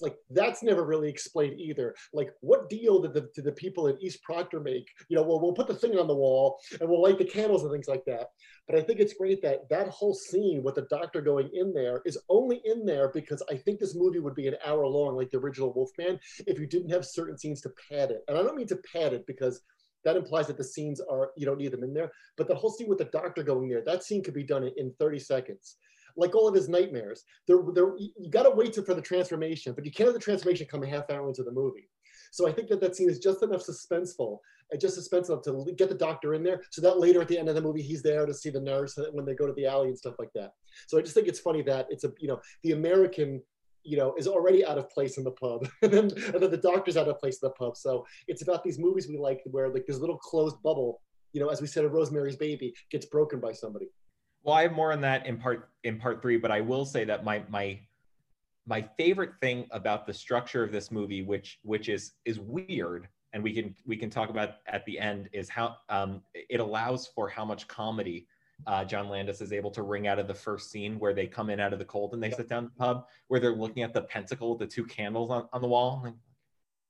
like 0.00 0.16
that's 0.30 0.62
never 0.62 0.84
really 0.84 1.08
explained 1.08 1.58
either. 1.58 1.94
Like, 2.12 2.30
what 2.40 2.68
deal 2.68 3.00
did 3.00 3.14
the, 3.14 3.28
did 3.34 3.44
the 3.44 3.52
people 3.52 3.86
in 3.88 4.00
East 4.00 4.22
Proctor 4.22 4.60
make? 4.60 4.88
You 5.08 5.16
know, 5.16 5.22
well, 5.22 5.40
we'll 5.40 5.52
put 5.52 5.68
the 5.68 5.74
thing 5.74 5.98
on 5.98 6.06
the 6.06 6.14
wall 6.14 6.58
and 6.80 6.88
we'll 6.88 7.02
light 7.02 7.18
the 7.18 7.24
candles 7.24 7.62
and 7.62 7.72
things 7.72 7.88
like 7.88 8.04
that. 8.06 8.28
But 8.68 8.78
I 8.78 8.82
think 8.82 9.00
it's 9.00 9.14
great 9.14 9.42
that 9.42 9.68
that 9.70 9.88
whole 9.88 10.14
scene 10.14 10.62
with 10.62 10.74
the 10.74 10.86
doctor 10.90 11.20
going 11.20 11.50
in 11.54 11.72
there 11.72 12.02
is 12.04 12.18
only 12.28 12.60
in 12.64 12.84
there 12.84 13.10
because 13.12 13.42
I 13.50 13.56
think 13.56 13.78
this 13.78 13.96
movie 13.96 14.18
would 14.18 14.34
be 14.34 14.48
an 14.48 14.56
hour 14.66 14.86
long, 14.86 15.16
like 15.16 15.30
the 15.30 15.38
original 15.38 15.72
Wolfman, 15.72 16.18
if 16.46 16.58
you 16.58 16.66
didn't 16.66 16.90
have 16.90 17.04
certain 17.04 17.38
scenes 17.38 17.60
to 17.62 17.70
pad 17.90 18.10
it. 18.10 18.22
And 18.28 18.36
I 18.36 18.42
don't 18.42 18.56
mean 18.56 18.66
to 18.68 18.80
pad 18.92 19.12
it 19.12 19.26
because 19.26 19.62
that 20.04 20.16
implies 20.16 20.46
that 20.46 20.56
the 20.56 20.64
scenes 20.64 21.00
are 21.00 21.30
you 21.36 21.46
don't 21.46 21.58
need 21.58 21.72
them 21.72 21.82
in 21.82 21.94
there. 21.94 22.10
But 22.36 22.48
the 22.48 22.54
whole 22.54 22.70
scene 22.70 22.88
with 22.88 22.98
the 22.98 23.06
doctor 23.06 23.42
going 23.42 23.68
there, 23.68 23.82
that 23.84 24.04
scene 24.04 24.22
could 24.22 24.34
be 24.34 24.44
done 24.44 24.70
in 24.76 24.92
30 24.98 25.18
seconds 25.18 25.76
like 26.16 26.34
all 26.34 26.48
of 26.48 26.54
his 26.54 26.68
nightmares. 26.68 27.24
There, 27.46 27.58
there, 27.74 27.96
you 27.98 28.30
got 28.30 28.44
to 28.44 28.50
wait 28.50 28.74
for 28.74 28.94
the 28.94 29.02
transformation, 29.02 29.72
but 29.74 29.84
you 29.84 29.90
can't 29.90 30.06
have 30.06 30.14
the 30.14 30.20
transformation 30.20 30.66
come 30.70 30.82
a 30.82 30.86
half 30.86 31.10
hour 31.10 31.28
into 31.28 31.42
the 31.42 31.52
movie. 31.52 31.88
So 32.32 32.48
I 32.48 32.52
think 32.52 32.68
that 32.68 32.80
that 32.80 32.96
scene 32.96 33.08
is 33.08 33.18
just 33.18 33.42
enough 33.42 33.64
suspenseful 33.64 34.38
and 34.70 34.80
just 34.80 34.98
suspenseful 34.98 35.30
enough 35.30 35.66
to 35.66 35.72
get 35.76 35.88
the 35.88 35.94
doctor 35.94 36.34
in 36.34 36.42
there 36.42 36.62
so 36.70 36.82
that 36.82 36.98
later 36.98 37.20
at 37.20 37.28
the 37.28 37.38
end 37.38 37.48
of 37.48 37.54
the 37.54 37.62
movie, 37.62 37.82
he's 37.82 38.02
there 38.02 38.26
to 38.26 38.34
see 38.34 38.50
the 38.50 38.60
nurse 38.60 38.98
when 39.12 39.24
they 39.24 39.34
go 39.34 39.46
to 39.46 39.52
the 39.54 39.66
alley 39.66 39.88
and 39.88 39.98
stuff 39.98 40.14
like 40.18 40.32
that. 40.34 40.52
So 40.86 40.98
I 40.98 41.02
just 41.02 41.14
think 41.14 41.28
it's 41.28 41.40
funny 41.40 41.62
that 41.62 41.86
it's 41.90 42.04
a, 42.04 42.12
you 42.18 42.28
know, 42.28 42.40
the 42.62 42.72
American 42.72 43.42
you 43.86 43.96
know, 43.96 44.14
is 44.18 44.26
already 44.26 44.66
out 44.66 44.78
of 44.78 44.90
place 44.90 45.16
in 45.16 45.22
the 45.22 45.30
pub, 45.30 45.66
and 45.82 45.92
then 45.92 46.10
and 46.34 46.42
then 46.42 46.50
the 46.50 46.56
doctor's 46.56 46.96
out 46.96 47.08
of 47.08 47.20
place 47.20 47.38
in 47.40 47.48
the 47.48 47.54
pub. 47.54 47.76
So 47.76 48.04
it's 48.26 48.42
about 48.42 48.64
these 48.64 48.78
movies 48.78 49.06
we 49.08 49.16
like 49.16 49.42
where 49.46 49.68
like 49.68 49.86
this 49.86 49.98
little 49.98 50.18
closed 50.18 50.60
bubble, 50.62 51.00
you 51.32 51.40
know, 51.40 51.48
as 51.48 51.60
we 51.60 51.68
said 51.68 51.84
in 51.84 51.92
Rosemary's 51.92 52.36
Baby, 52.36 52.74
gets 52.90 53.06
broken 53.06 53.38
by 53.38 53.52
somebody. 53.52 53.86
Well, 54.46 54.54
I 54.54 54.62
have 54.62 54.72
more 54.72 54.92
on 54.92 55.00
that 55.00 55.26
in 55.26 55.38
part 55.38 55.70
in 55.82 55.98
part 55.98 56.22
three, 56.22 56.36
but 56.36 56.52
I 56.52 56.60
will 56.60 56.84
say 56.84 57.04
that 57.04 57.24
my 57.24 57.42
my 57.48 57.80
my 58.64 58.88
favorite 58.96 59.32
thing 59.40 59.66
about 59.72 60.06
the 60.06 60.14
structure 60.14 60.62
of 60.62 60.70
this 60.70 60.92
movie, 60.92 61.22
which 61.22 61.58
which 61.62 61.88
is 61.88 62.12
is 62.24 62.38
weird, 62.38 63.08
and 63.32 63.42
we 63.42 63.52
can 63.52 63.74
we 63.86 63.96
can 63.96 64.08
talk 64.08 64.30
about 64.30 64.50
at 64.68 64.86
the 64.86 65.00
end, 65.00 65.28
is 65.32 65.48
how 65.48 65.78
um, 65.88 66.22
it 66.32 66.60
allows 66.60 67.08
for 67.08 67.28
how 67.28 67.44
much 67.44 67.66
comedy 67.66 68.28
uh, 68.68 68.84
John 68.84 69.08
Landis 69.08 69.40
is 69.40 69.52
able 69.52 69.72
to 69.72 69.82
wring 69.82 70.06
out 70.06 70.20
of 70.20 70.28
the 70.28 70.34
first 70.34 70.70
scene 70.70 70.96
where 71.00 71.12
they 71.12 71.26
come 71.26 71.50
in 71.50 71.58
out 71.58 71.72
of 71.72 71.80
the 71.80 71.84
cold 71.84 72.14
and 72.14 72.22
they 72.22 72.30
sit 72.30 72.48
down 72.48 72.66
the 72.66 72.70
pub, 72.78 73.08
where 73.26 73.40
they're 73.40 73.52
looking 73.52 73.82
at 73.82 73.92
the 73.92 74.02
pentacle, 74.02 74.56
the 74.56 74.66
two 74.66 74.84
candles 74.84 75.28
on, 75.28 75.48
on 75.52 75.60
the 75.60 75.66
wall. 75.66 76.06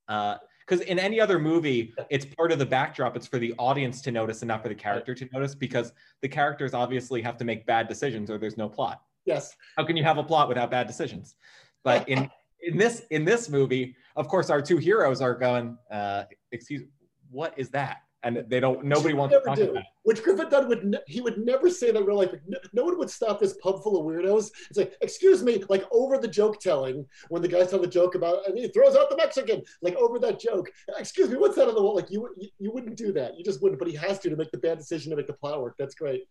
Uh, 0.09 0.37
because 0.66 0.84
in 0.86 0.98
any 0.98 1.20
other 1.20 1.38
movie 1.38 1.94
it's 2.10 2.24
part 2.24 2.50
of 2.52 2.58
the 2.58 2.66
backdrop. 2.66 3.16
It's 3.16 3.26
for 3.26 3.38
the 3.38 3.54
audience 3.58 4.02
to 4.02 4.10
notice 4.10 4.42
and 4.42 4.48
not 4.48 4.62
for 4.62 4.68
the 4.68 4.74
character 4.74 5.14
to 5.14 5.28
notice 5.32 5.54
because 5.54 5.92
the 6.22 6.28
characters 6.28 6.74
obviously 6.74 7.22
have 7.22 7.36
to 7.38 7.44
make 7.44 7.66
bad 7.66 7.88
decisions 7.88 8.30
or 8.30 8.38
there's 8.38 8.56
no 8.56 8.68
plot. 8.68 9.02
Yes. 9.24 9.56
How 9.76 9.84
can 9.84 9.96
you 9.96 10.04
have 10.04 10.18
a 10.18 10.24
plot 10.24 10.48
without 10.48 10.70
bad 10.70 10.86
decisions? 10.86 11.36
But 11.84 12.08
in 12.08 12.30
in 12.60 12.78
this 12.78 13.02
in 13.10 13.24
this 13.24 13.48
movie 13.48 13.94
of 14.16 14.28
course 14.28 14.48
our 14.48 14.62
two 14.62 14.78
heroes 14.78 15.20
are 15.20 15.34
going 15.34 15.76
uh 15.90 16.24
excuse 16.52 16.82
what 17.30 17.52
is 17.58 17.68
that 17.68 17.98
and 18.26 18.44
they 18.49 18.58
don't 18.58 18.84
nobody 18.84 19.14
wants 19.14 19.34
to 19.34 19.40
talk 19.40 19.56
do. 19.56 19.70
about 19.70 19.76
it. 19.76 19.84
Which 20.02 20.23
Griffin 20.23 20.49
Dunne 20.49 20.69
would 20.69 20.84
ne- 20.84 20.99
he 21.06 21.20
would 21.20 21.38
never 21.38 21.70
say 21.70 21.93
that 21.93 21.99
in 21.99 22.05
real 22.05 22.17
life. 22.17 22.31
No, 22.46 22.58
no, 22.73 22.85
one 22.85 22.99
would 22.99 23.11
stop 23.11 23.38
this 23.38 23.54
pub 23.62 23.83
full 23.83 23.99
of 23.99 24.04
weirdos. 24.04 24.50
It's 24.68 24.78
like, 24.78 24.95
excuse 25.00 25.42
me, 25.42 25.62
like 25.68 25.85
over 25.92 26.18
the 26.18 26.28
joke 26.28 26.61
telling 26.61 27.06
when 27.28 27.40
the 27.40 27.49
guys 27.49 27.71
tell 27.71 27.78
the 27.78 27.87
joke 27.87 28.16
about 28.16 28.47
and 28.47 28.59
he 28.59 28.68
throws 28.68 28.97
out 28.97 29.09
the 29.11 29.16
Mexican, 29.16 29.62
like 29.80 29.95
over 29.95 30.18
that 30.18 30.40
joke. 30.40 30.71
Excuse 30.99 31.30
me, 31.30 31.37
what's 31.37 31.56
that 31.56 31.68
on 31.68 31.75
the 31.75 31.83
wall? 31.83 31.95
Like 31.95 32.11
you, 32.11 32.28
you, 32.37 32.49
you 32.59 32.73
wouldn't 32.73 32.97
do 32.97 33.12
that. 33.12 33.38
You 33.38 33.45
just 33.45 33.62
wouldn't. 33.62 33.78
But 33.78 33.88
he 33.88 33.95
has 33.95 34.18
to 34.21 34.30
to 34.30 34.37
make 34.37 34.50
the 34.50 34.59
bad 34.59 34.78
decision 34.78 35.11
to 35.11 35.16
make 35.16 35.28
the 35.28 35.33
plot 35.33 35.62
work. 35.62 35.76
That's 35.78 35.95
great. 35.95 36.25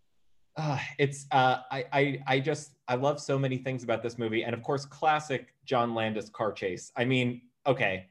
Uh, 0.58 0.80
it's 1.00 1.26
uh, 1.32 1.58
I, 1.72 1.86
I 1.92 2.20
I 2.28 2.40
just 2.40 2.72
I 2.88 2.96
love 2.96 3.20
so 3.20 3.38
many 3.38 3.58
things 3.58 3.84
about 3.84 4.04
this 4.04 4.18
movie, 4.18 4.44
and 4.44 4.54
of 4.54 4.64
course, 4.64 4.86
classic 4.86 5.54
John 5.66 5.94
Landis 5.94 6.30
car 6.30 6.54
chase. 6.54 6.92
I 6.96 7.04
mean, 7.04 7.42
okay, 7.68 8.08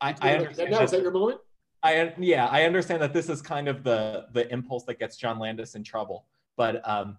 I, 0.00 0.14
I 0.20 0.36
understand. 0.36 0.70
Now, 0.70 0.82
is 0.82 0.90
that 0.90 1.02
your 1.02 1.12
moment? 1.12 1.40
I 1.82 2.12
yeah, 2.18 2.46
I 2.46 2.64
understand 2.64 3.02
that 3.02 3.12
this 3.12 3.28
is 3.28 3.40
kind 3.40 3.68
of 3.68 3.84
the 3.84 4.26
the 4.32 4.50
impulse 4.52 4.84
that 4.84 4.98
gets 4.98 5.16
John 5.16 5.38
Landis 5.38 5.74
in 5.74 5.84
trouble. 5.84 6.26
But 6.56 6.86
um, 6.88 7.16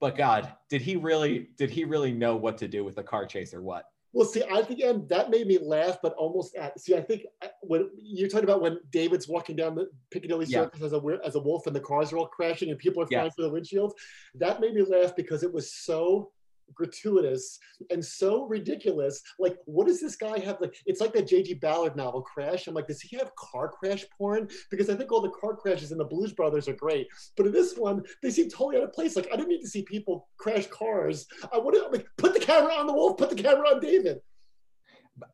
but 0.00 0.16
God, 0.16 0.52
did 0.68 0.82
he 0.82 0.96
really 0.96 1.50
did 1.56 1.70
he 1.70 1.84
really 1.84 2.12
know 2.12 2.36
what 2.36 2.58
to 2.58 2.68
do 2.68 2.84
with 2.84 2.98
a 2.98 3.02
car 3.02 3.26
chase 3.26 3.54
or 3.54 3.62
what? 3.62 3.86
Well, 4.14 4.26
see, 4.26 4.42
I 4.52 4.62
think 4.62 4.80
and 4.80 5.08
that 5.08 5.30
made 5.30 5.46
me 5.46 5.58
laugh, 5.58 5.98
but 6.02 6.12
almost 6.14 6.54
at 6.56 6.78
see, 6.78 6.94
I 6.94 7.00
think 7.00 7.24
uh, 7.40 7.48
when 7.62 7.88
you're 7.96 8.28
talking 8.28 8.44
about 8.44 8.60
when 8.60 8.78
David's 8.90 9.26
walking 9.26 9.56
down 9.56 9.74
the 9.74 9.88
Piccadilly 10.10 10.46
yeah. 10.46 10.64
Circus 10.64 10.82
as 10.82 10.92
a 10.92 11.00
as 11.24 11.34
a 11.34 11.40
wolf 11.40 11.66
and 11.66 11.74
the 11.74 11.80
cars 11.80 12.12
are 12.12 12.18
all 12.18 12.26
crashing 12.26 12.70
and 12.70 12.78
people 12.78 13.02
are 13.02 13.06
flying 13.06 13.26
yeah. 13.26 13.30
through 13.30 13.48
the 13.48 13.60
windshields, 13.60 13.92
that 14.34 14.60
made 14.60 14.74
me 14.74 14.82
laugh 14.82 15.16
because 15.16 15.42
it 15.42 15.52
was 15.52 15.72
so 15.72 16.30
gratuitous 16.74 17.58
and 17.90 18.04
so 18.04 18.46
ridiculous. 18.46 19.20
Like, 19.38 19.56
what 19.66 19.86
does 19.86 20.00
this 20.00 20.16
guy 20.16 20.38
have? 20.40 20.60
Like, 20.60 20.74
it's 20.86 21.00
like 21.00 21.12
that 21.14 21.26
J.G. 21.26 21.54
Ballard 21.54 21.96
novel, 21.96 22.22
Crash. 22.22 22.66
I'm 22.66 22.74
like, 22.74 22.86
does 22.86 23.00
he 23.00 23.16
have 23.16 23.34
car 23.36 23.68
crash 23.68 24.04
porn? 24.16 24.48
Because 24.70 24.90
I 24.90 24.94
think 24.94 25.12
all 25.12 25.20
the 25.20 25.30
car 25.30 25.56
crashes 25.56 25.92
in 25.92 25.98
the 25.98 26.04
Blues 26.04 26.32
Brothers 26.32 26.68
are 26.68 26.74
great, 26.74 27.06
but 27.36 27.46
in 27.46 27.52
this 27.52 27.76
one, 27.76 28.02
they 28.22 28.30
seem 28.30 28.48
totally 28.48 28.76
out 28.76 28.84
of 28.84 28.92
place. 28.92 29.16
Like, 29.16 29.28
I 29.32 29.36
didn't 29.36 29.48
need 29.48 29.62
to 29.62 29.68
see 29.68 29.82
people 29.82 30.28
crash 30.38 30.66
cars. 30.66 31.26
I 31.52 31.58
would 31.58 31.74
have 31.74 31.92
like 31.92 32.06
put 32.18 32.34
the 32.34 32.40
camera 32.40 32.74
on 32.74 32.86
the 32.86 32.92
wolf, 32.92 33.18
put 33.18 33.30
the 33.30 33.42
camera 33.42 33.68
on 33.68 33.80
David. 33.80 34.20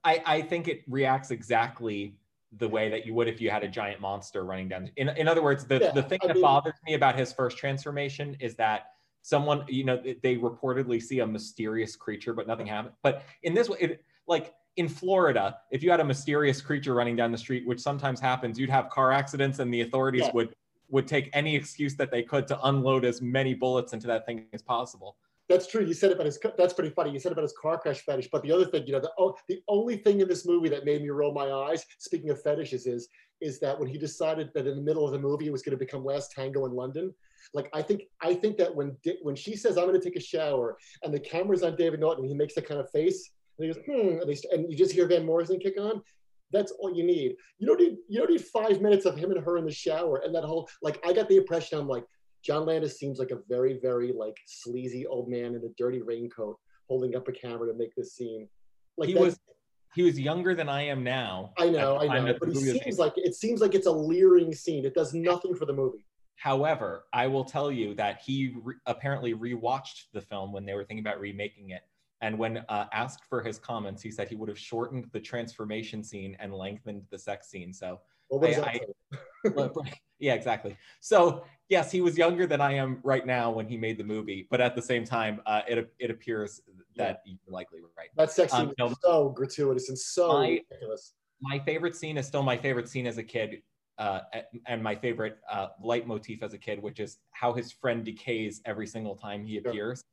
I, 0.04 0.22
I 0.26 0.42
think 0.42 0.68
it 0.68 0.82
reacts 0.88 1.30
exactly 1.30 2.16
the 2.56 2.68
way 2.68 2.88
that 2.88 3.04
you 3.04 3.14
would 3.14 3.28
if 3.28 3.40
you 3.40 3.50
had 3.50 3.62
a 3.62 3.68
giant 3.68 4.00
monster 4.00 4.44
running 4.44 4.68
down. 4.68 4.90
In, 4.96 5.08
in 5.10 5.28
other 5.28 5.42
words, 5.42 5.64
the, 5.64 5.78
yeah, 5.78 5.90
the 5.92 6.02
thing 6.02 6.18
I 6.22 6.28
that 6.28 6.36
mean, 6.36 6.42
bothers 6.42 6.74
me 6.86 6.94
about 6.94 7.16
his 7.16 7.32
first 7.32 7.58
transformation 7.58 8.36
is 8.40 8.54
that 8.56 8.86
someone 9.28 9.62
you 9.68 9.84
know 9.84 10.02
they 10.22 10.36
reportedly 10.36 11.02
see 11.02 11.18
a 11.20 11.26
mysterious 11.26 11.96
creature 11.96 12.32
but 12.32 12.46
nothing 12.46 12.66
happened 12.66 12.94
but 13.02 13.24
in 13.42 13.52
this 13.52 13.68
way 13.68 13.76
it, 13.78 14.04
like 14.26 14.54
in 14.76 14.88
florida 14.88 15.58
if 15.70 15.82
you 15.82 15.90
had 15.90 16.00
a 16.00 16.04
mysterious 16.04 16.62
creature 16.62 16.94
running 16.94 17.14
down 17.14 17.30
the 17.30 17.36
street 17.36 17.66
which 17.66 17.78
sometimes 17.78 18.20
happens 18.20 18.58
you'd 18.58 18.70
have 18.70 18.88
car 18.88 19.12
accidents 19.12 19.58
and 19.58 19.72
the 19.72 19.82
authorities 19.82 20.22
yeah. 20.22 20.30
would 20.32 20.54
would 20.88 21.06
take 21.06 21.28
any 21.34 21.54
excuse 21.54 21.94
that 21.94 22.10
they 22.10 22.22
could 22.22 22.46
to 22.46 22.58
unload 22.66 23.04
as 23.04 23.20
many 23.20 23.52
bullets 23.52 23.92
into 23.92 24.06
that 24.06 24.24
thing 24.24 24.46
as 24.54 24.62
possible 24.62 25.16
that's 25.48 25.66
true. 25.66 25.82
You 25.82 25.94
said 25.94 26.12
about 26.12 26.26
his. 26.26 26.38
That's 26.58 26.74
pretty 26.74 26.90
funny. 26.90 27.10
You 27.10 27.18
said 27.18 27.32
about 27.32 27.40
his 27.40 27.54
car 27.58 27.78
crash 27.78 28.00
fetish. 28.00 28.28
But 28.30 28.42
the 28.42 28.52
other 28.52 28.66
thing, 28.66 28.86
you 28.86 28.92
know, 28.92 29.00
the 29.00 29.10
oh, 29.18 29.34
the 29.48 29.62
only 29.66 29.96
thing 29.96 30.20
in 30.20 30.28
this 30.28 30.46
movie 30.46 30.68
that 30.68 30.84
made 30.84 31.00
me 31.00 31.08
roll 31.08 31.32
my 31.32 31.50
eyes, 31.50 31.86
speaking 31.96 32.28
of 32.28 32.42
fetishes, 32.42 32.86
is 32.86 33.08
is 33.40 33.58
that 33.60 33.80
when 33.80 33.88
he 33.88 33.96
decided 33.96 34.50
that 34.52 34.66
in 34.66 34.76
the 34.76 34.82
middle 34.82 35.06
of 35.06 35.12
the 35.12 35.18
movie 35.18 35.46
it 35.46 35.52
was 35.52 35.62
going 35.62 35.70
to 35.70 35.82
become 35.82 36.04
Last 36.04 36.32
Tango 36.32 36.66
in 36.66 36.72
London. 36.72 37.14
Like 37.54 37.68
I 37.72 37.82
think 37.82 38.02
I 38.20 38.34
think 38.34 38.56
that 38.58 38.74
when 38.74 38.96
when 39.22 39.36
she 39.36 39.56
says 39.56 39.76
I'm 39.76 39.86
going 39.86 40.00
to 40.00 40.04
take 40.04 40.16
a 40.16 40.20
shower 40.20 40.76
and 41.02 41.12
the 41.12 41.20
camera's 41.20 41.62
on 41.62 41.76
David 41.76 42.00
Naughton, 42.00 42.24
he 42.24 42.34
makes 42.34 42.54
that 42.54 42.66
kind 42.66 42.80
of 42.80 42.90
face 42.90 43.30
and 43.58 43.66
he 43.66 43.72
goes 43.72 43.82
hmm, 43.86 44.20
and, 44.20 44.38
and 44.52 44.70
you 44.70 44.76
just 44.76 44.92
hear 44.92 45.06
Van 45.06 45.24
Morrison 45.24 45.58
kick 45.58 45.80
on. 45.80 46.02
That's 46.50 46.72
all 46.72 46.94
you 46.94 47.04
need. 47.04 47.36
You 47.58 47.66
don't 47.66 47.80
need 47.80 47.98
you 48.08 48.18
don't 48.18 48.30
need 48.30 48.44
five 48.44 48.80
minutes 48.80 49.06
of 49.06 49.16
him 49.16 49.30
and 49.30 49.42
her 49.42 49.58
in 49.58 49.64
the 49.64 49.72
shower 49.72 50.22
and 50.24 50.34
that 50.34 50.44
whole 50.44 50.68
like 50.82 50.98
I 51.06 51.12
got 51.12 51.28
the 51.28 51.36
impression 51.36 51.78
I'm 51.78 51.88
like 51.88 52.04
John 52.42 52.66
Landis 52.66 52.98
seems 52.98 53.18
like 53.18 53.30
a 53.30 53.38
very, 53.48 53.78
very 53.80 54.12
like 54.12 54.36
sleazy 54.46 55.06
old 55.06 55.28
man 55.28 55.54
in 55.54 55.62
a 55.64 55.68
dirty 55.76 56.02
raincoat 56.02 56.58
holding 56.88 57.16
up 57.16 57.28
a 57.28 57.32
camera 57.32 57.70
to 57.70 57.78
make 57.78 57.94
this 57.94 58.14
scene. 58.14 58.48
Like 58.96 59.08
he 59.08 59.14
was 59.14 59.38
he 59.94 60.02
was 60.02 60.18
younger 60.18 60.54
than 60.54 60.68
I 60.68 60.82
am 60.82 61.02
now. 61.02 61.52
I 61.58 61.68
know, 61.70 61.98
I 61.98 62.06
know, 62.06 62.34
but 62.38 62.50
he 62.50 62.54
seems 62.56 62.98
like 62.98 63.14
it 63.16 63.34
seems 63.34 63.60
like 63.60 63.74
it's 63.74 63.86
a 63.86 63.92
leering 63.92 64.54
scene. 64.54 64.84
It 64.84 64.94
does 64.94 65.14
nothing 65.14 65.54
for 65.54 65.66
the 65.66 65.72
movie. 65.72 66.04
However, 66.38 67.06
I 67.12 67.26
will 67.26 67.44
tell 67.44 67.72
you 67.72 67.94
that 67.94 68.20
he 68.24 68.54
re- 68.62 68.76
apparently 68.86 69.34
rewatched 69.34 70.04
the 70.12 70.20
film 70.20 70.52
when 70.52 70.64
they 70.64 70.74
were 70.74 70.84
thinking 70.84 71.04
about 71.04 71.18
remaking 71.18 71.70
it. 71.70 71.82
And 72.20 72.38
when 72.38 72.58
uh, 72.68 72.86
asked 72.92 73.24
for 73.28 73.42
his 73.42 73.58
comments, 73.58 74.02
he 74.02 74.12
said 74.12 74.28
he 74.28 74.36
would 74.36 74.48
have 74.48 74.58
shortened 74.58 75.06
the 75.12 75.18
transformation 75.18 76.04
scene 76.04 76.36
and 76.38 76.54
lengthened 76.54 77.02
the 77.10 77.18
sex 77.18 77.48
scene. 77.48 77.72
So 77.72 78.00
I, 78.32 78.80
I, 79.44 79.50
yeah, 80.20 80.34
exactly. 80.34 80.76
So 81.00 81.44
yes, 81.68 81.90
he 81.90 82.00
was 82.00 82.16
younger 82.16 82.46
than 82.46 82.60
I 82.60 82.74
am 82.74 83.00
right 83.02 83.26
now 83.26 83.50
when 83.50 83.66
he 83.66 83.76
made 83.76 83.98
the 83.98 84.04
movie, 84.04 84.46
but 84.48 84.60
at 84.60 84.76
the 84.76 84.82
same 84.82 85.04
time, 85.04 85.40
uh, 85.44 85.62
it 85.66 85.92
it 85.98 86.10
appears 86.10 86.60
that 86.96 87.22
yeah. 87.24 87.34
you're 87.44 87.54
likely 87.54 87.80
right. 87.96 88.10
That 88.16 88.30
sex 88.30 88.52
scene 88.52 88.72
um, 88.80 88.92
is 88.92 88.96
so 89.02 89.30
gratuitous 89.30 89.88
and 89.88 89.98
so 89.98 90.28
my, 90.34 90.62
ridiculous. 90.70 91.14
My 91.40 91.58
favorite 91.60 91.96
scene 91.96 92.16
is 92.16 92.26
still 92.26 92.42
my 92.42 92.56
favorite 92.56 92.88
scene 92.88 93.06
as 93.06 93.18
a 93.18 93.24
kid, 93.24 93.62
uh, 93.98 94.20
and 94.66 94.82
my 94.82 94.94
favorite 94.94 95.38
uh, 95.50 95.68
leitmotif 95.82 96.42
as 96.42 96.54
a 96.54 96.58
kid, 96.58 96.80
which 96.80 97.00
is 97.00 97.18
how 97.32 97.52
his 97.52 97.72
friend 97.72 98.04
decays 98.04 98.60
every 98.64 98.86
single 98.86 99.16
time 99.16 99.44
he 99.44 99.58
appears, 99.58 100.04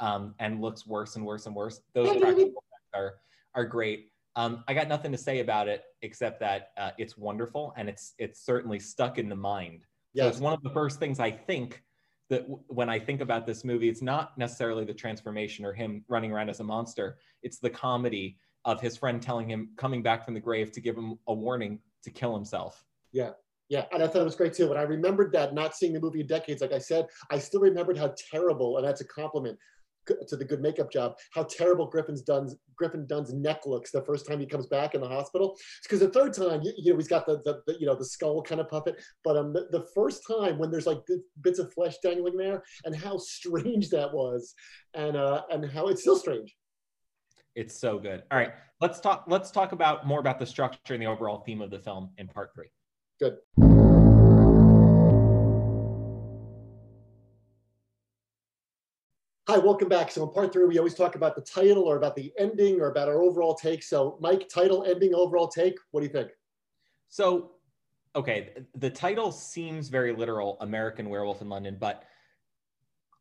sure. 0.00 0.08
um, 0.08 0.34
and 0.38 0.60
looks 0.60 0.86
worse 0.86 1.16
and 1.16 1.24
worse 1.24 1.46
and 1.46 1.54
worse. 1.54 1.80
Those 1.92 2.16
practical 2.20 2.62
are 2.94 3.14
are 3.54 3.64
great. 3.64 4.12
Um, 4.34 4.64
I 4.66 4.74
got 4.74 4.88
nothing 4.88 5.12
to 5.12 5.18
say 5.18 5.40
about 5.40 5.68
it 5.68 5.84
except 6.00 6.40
that 6.40 6.70
uh, 6.78 6.90
it's 6.98 7.18
wonderful 7.18 7.74
and 7.76 7.88
it's 7.88 8.14
it's 8.18 8.44
certainly 8.44 8.78
stuck 8.78 9.18
in 9.18 9.28
the 9.28 9.36
mind. 9.36 9.84
Yes. 10.14 10.24
So 10.24 10.28
it's 10.28 10.40
one 10.40 10.52
of 10.52 10.62
the 10.62 10.70
first 10.70 10.98
things 10.98 11.20
I 11.20 11.30
think 11.30 11.82
that 12.30 12.46
when 12.68 12.88
I 12.88 12.98
think 12.98 13.20
about 13.20 13.46
this 13.46 13.64
movie, 13.64 13.88
it's 13.88 14.02
not 14.02 14.38
necessarily 14.38 14.84
the 14.84 14.94
transformation 14.94 15.64
or 15.64 15.72
him 15.72 16.04
running 16.08 16.32
around 16.32 16.48
as 16.48 16.60
a 16.60 16.64
monster. 16.64 17.18
It's 17.42 17.58
the 17.58 17.68
comedy 17.68 18.38
of 18.64 18.80
his 18.80 18.96
friend 18.96 19.20
telling 19.20 19.50
him 19.50 19.70
coming 19.76 20.02
back 20.02 20.24
from 20.24 20.34
the 20.34 20.40
grave 20.40 20.72
to 20.72 20.80
give 20.80 20.96
him 20.96 21.18
a 21.26 21.34
warning 21.34 21.80
to 22.04 22.10
kill 22.10 22.34
himself. 22.34 22.84
Yeah. 23.12 23.30
Yeah, 23.68 23.84
and 23.90 24.02
I 24.02 24.06
thought 24.06 24.20
it 24.20 24.24
was 24.24 24.36
great 24.36 24.52
too. 24.52 24.68
But 24.68 24.76
I 24.76 24.82
remembered 24.82 25.32
that 25.32 25.54
not 25.54 25.74
seeing 25.74 25.94
the 25.94 26.00
movie 26.00 26.20
in 26.20 26.26
decades, 26.26 26.60
like 26.60 26.72
I 26.72 26.78
said, 26.78 27.06
I 27.30 27.38
still 27.38 27.60
remembered 27.60 27.96
how 27.96 28.14
terrible, 28.30 28.76
and 28.76 28.86
that's 28.86 29.00
a 29.00 29.06
compliment, 29.06 29.58
to 30.28 30.36
the 30.36 30.44
good 30.44 30.60
makeup 30.60 30.90
job 30.90 31.14
how 31.32 31.44
terrible 31.44 31.86
Griffin's 31.86 32.22
Dunne's 32.22 32.56
Griffin 32.76 33.06
Dunne's 33.06 33.32
neck 33.32 33.66
looks 33.66 33.90
the 33.90 34.02
first 34.02 34.26
time 34.26 34.40
he 34.40 34.46
comes 34.46 34.66
back 34.66 34.94
in 34.94 35.00
the 35.00 35.08
hospital. 35.08 35.56
Because 35.82 36.00
the 36.00 36.08
third 36.08 36.32
time, 36.32 36.60
you, 36.62 36.72
you, 36.76 36.92
know, 36.92 36.98
he's 36.98 37.08
got 37.08 37.26
the, 37.26 37.40
the, 37.44 37.60
the, 37.66 37.78
you 37.78 37.86
know 37.86 37.94
the 37.94 38.04
skull 38.04 38.42
kind 38.42 38.60
of 38.60 38.68
puppet, 38.68 39.00
but 39.24 39.36
um 39.36 39.52
the, 39.52 39.68
the 39.70 39.86
first 39.94 40.22
time 40.26 40.58
when 40.58 40.70
there's 40.70 40.86
like 40.86 41.00
bits 41.42 41.58
of 41.58 41.72
flesh 41.72 41.96
dangling 42.02 42.36
there, 42.36 42.62
and 42.84 42.96
how 42.96 43.16
strange 43.18 43.90
that 43.90 44.12
was, 44.12 44.54
and 44.94 45.16
uh 45.16 45.42
and 45.50 45.70
how 45.70 45.88
it's 45.88 46.02
still 46.02 46.16
strange. 46.16 46.54
It's 47.54 47.78
so 47.78 47.98
good. 47.98 48.22
All 48.30 48.38
right, 48.38 48.52
let's 48.80 48.98
talk. 48.98 49.24
Let's 49.28 49.50
talk 49.50 49.72
about 49.72 50.06
more 50.06 50.20
about 50.20 50.38
the 50.38 50.46
structure 50.46 50.94
and 50.94 51.02
the 51.02 51.06
overall 51.06 51.42
theme 51.46 51.60
of 51.60 51.70
the 51.70 51.78
film 51.78 52.10
in 52.18 52.26
part 52.26 52.50
three. 52.54 52.68
Good. 53.22 53.36
Hi, 59.48 59.58
welcome 59.58 59.88
back. 59.88 60.10
So 60.10 60.24
in 60.24 60.30
part 60.32 60.52
three, 60.52 60.64
we 60.64 60.78
always 60.78 60.94
talk 60.94 61.14
about 61.14 61.36
the 61.36 61.42
title 61.42 61.84
or 61.84 61.96
about 61.96 62.16
the 62.16 62.32
ending 62.36 62.80
or 62.80 62.90
about 62.90 63.08
our 63.08 63.22
overall 63.22 63.54
take. 63.54 63.84
So 63.84 64.18
Mike, 64.20 64.48
title, 64.48 64.82
ending, 64.82 65.14
overall 65.14 65.46
take, 65.46 65.76
what 65.92 66.00
do 66.00 66.06
you 66.08 66.12
think? 66.12 66.32
So, 67.10 67.52
okay, 68.16 68.54
the 68.74 68.90
title 68.90 69.30
seems 69.30 69.88
very 69.88 70.12
literal, 70.12 70.56
American 70.60 71.08
Werewolf 71.08 71.42
in 71.42 71.48
London, 71.48 71.76
but 71.78 72.02